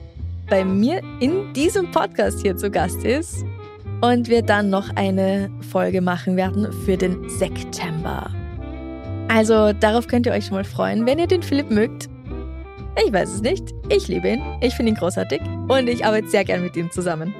bei 0.48 0.64
mir 0.64 1.02
in 1.18 1.52
diesem 1.54 1.90
Podcast 1.90 2.40
hier 2.42 2.56
zu 2.56 2.70
Gast 2.70 3.04
ist 3.04 3.44
und 4.00 4.28
wir 4.28 4.42
dann 4.42 4.70
noch 4.70 4.90
eine 4.96 5.50
Folge 5.70 6.00
machen 6.00 6.36
werden 6.36 6.72
für 6.84 6.96
den 6.96 7.28
September. 7.28 8.30
Also 9.28 9.72
darauf 9.72 10.06
könnt 10.06 10.26
ihr 10.26 10.32
euch 10.32 10.46
schon 10.46 10.54
mal 10.54 10.64
freuen, 10.64 11.06
wenn 11.06 11.18
ihr 11.18 11.26
den 11.26 11.42
Philipp 11.42 11.70
mögt. 11.70 12.08
Ich 13.04 13.12
weiß 13.12 13.34
es 13.34 13.42
nicht. 13.42 13.74
Ich 13.88 14.08
liebe 14.08 14.28
ihn. 14.28 14.42
Ich 14.60 14.74
finde 14.74 14.92
ihn 14.92 14.98
großartig 14.98 15.40
und 15.68 15.88
ich 15.88 16.04
arbeite 16.04 16.28
sehr 16.28 16.44
gern 16.44 16.62
mit 16.62 16.76
ihm 16.76 16.90
zusammen. 16.90 17.34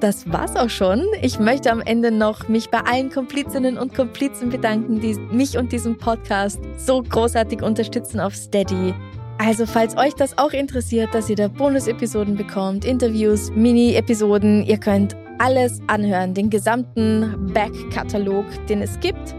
Das 0.00 0.30
war's 0.32 0.56
auch 0.56 0.70
schon. 0.70 1.04
Ich 1.20 1.38
möchte 1.38 1.70
am 1.70 1.80
Ende 1.82 2.10
noch 2.10 2.48
mich 2.48 2.70
bei 2.70 2.78
allen 2.78 3.10
Komplizinnen 3.10 3.76
und 3.76 3.94
Komplizen 3.94 4.48
bedanken, 4.48 5.00
die 5.00 5.14
mich 5.30 5.58
und 5.58 5.72
diesen 5.72 5.98
Podcast 5.98 6.58
so 6.78 7.02
großartig 7.02 7.62
unterstützen 7.62 8.18
auf 8.18 8.34
Steady. 8.34 8.94
Also 9.36 9.66
falls 9.66 9.96
euch 9.96 10.14
das 10.14 10.38
auch 10.38 10.52
interessiert, 10.52 11.14
dass 11.14 11.28
ihr 11.28 11.36
da 11.36 11.48
Bonus-Episoden 11.48 12.36
bekommt, 12.36 12.84
Interviews, 12.84 13.50
Mini-Episoden, 13.50 14.64
ihr 14.64 14.78
könnt 14.78 15.16
alles 15.40 15.80
anhören, 15.86 16.34
den 16.34 16.50
gesamten 16.50 17.50
Back-Katalog, 17.54 18.44
den 18.68 18.82
es 18.82 19.00
gibt. 19.00 19.34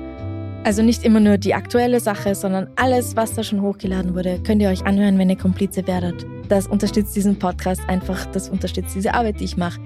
Also 0.63 0.81
nicht 0.81 1.03
immer 1.03 1.19
nur 1.19 1.37
die 1.37 1.53
aktuelle 1.53 1.99
Sache, 1.99 2.35
sondern 2.35 2.69
alles, 2.75 3.15
was 3.15 3.33
da 3.33 3.43
schon 3.43 3.61
hochgeladen 3.61 4.15
wurde, 4.15 4.39
könnt 4.43 4.61
ihr 4.61 4.69
euch 4.69 4.85
anhören, 4.85 5.17
wenn 5.17 5.29
ihr 5.29 5.37
Komplize 5.37 5.85
werdet. 5.87 6.25
Das 6.49 6.67
unterstützt 6.67 7.15
diesen 7.15 7.39
Podcast 7.39 7.81
einfach, 7.87 8.25
das 8.27 8.49
unterstützt 8.49 8.95
diese 8.95 9.13
Arbeit, 9.13 9.39
die 9.39 9.45
ich 9.45 9.57
mache. 9.57 9.79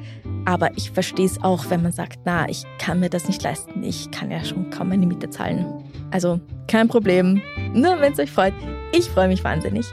Aber 0.45 0.75
ich 0.77 0.91
verstehe 0.91 1.25
es 1.25 1.41
auch, 1.43 1.69
wenn 1.69 1.83
man 1.83 1.91
sagt, 1.91 2.19
na, 2.25 2.47
ich 2.49 2.63
kann 2.79 2.99
mir 2.99 3.09
das 3.09 3.27
nicht 3.27 3.43
leisten. 3.43 3.83
Ich 3.83 4.09
kann 4.11 4.31
ja 4.31 4.43
schon 4.43 4.69
kaum 4.69 4.89
meine 4.89 5.05
Miete 5.05 5.29
zahlen. 5.29 5.65
Also 6.11 6.39
kein 6.67 6.87
Problem. 6.87 7.41
Nur 7.73 7.99
wenn 7.99 8.13
es 8.13 8.19
euch 8.19 8.31
freut. 8.31 8.53
Ich 8.93 9.09
freue 9.09 9.27
mich 9.27 9.43
wahnsinnig. 9.43 9.85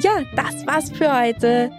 Ja, 0.00 0.12
das 0.36 0.66
war's 0.66 0.90
für 0.90 1.18
heute. 1.18 1.70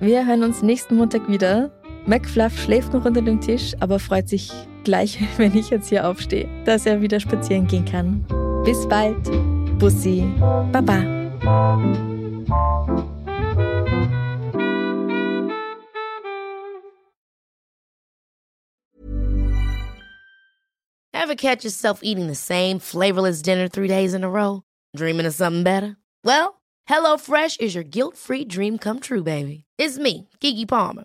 Wir 0.00 0.26
hören 0.26 0.42
uns 0.42 0.62
nächsten 0.62 0.96
Montag 0.96 1.28
wieder. 1.28 1.70
McFluff 2.06 2.58
schläft 2.60 2.92
noch 2.92 3.06
unter 3.06 3.22
dem 3.22 3.40
Tisch, 3.40 3.72
aber 3.80 3.98
freut 3.98 4.28
sich 4.28 4.50
gleich, 4.84 5.18
wenn 5.38 5.56
ich 5.56 5.70
jetzt 5.70 5.88
hier 5.88 6.06
aufstehe, 6.06 6.48
dass 6.64 6.86
er 6.86 7.00
wieder 7.00 7.18
spazieren 7.18 7.66
gehen 7.66 7.84
kann. 7.84 8.24
Bis 8.64 8.86
bald. 8.88 9.24
Bussi. 9.78 10.24
Baba. 10.70 11.02
Ever 21.12 21.36
catch 21.36 21.64
yourself 21.64 22.00
eating 22.02 22.26
the 22.26 22.34
same 22.34 22.78
flavorless 22.78 23.40
dinner 23.40 23.66
three 23.66 23.88
days 23.88 24.12
in 24.12 24.24
a 24.24 24.28
row? 24.28 24.62
Dreaming 24.94 25.24
of 25.24 25.32
something 25.32 25.62
better? 25.62 25.96
Well, 26.22 26.60
HelloFresh 26.88 27.60
is 27.60 27.74
your 27.74 27.82
guilt-free 27.82 28.44
dream 28.44 28.76
come 28.76 29.00
true, 29.00 29.22
baby. 29.22 29.64
It's 29.78 29.98
me, 29.98 30.28
Kiki 30.40 30.66
Palmer. 30.66 31.04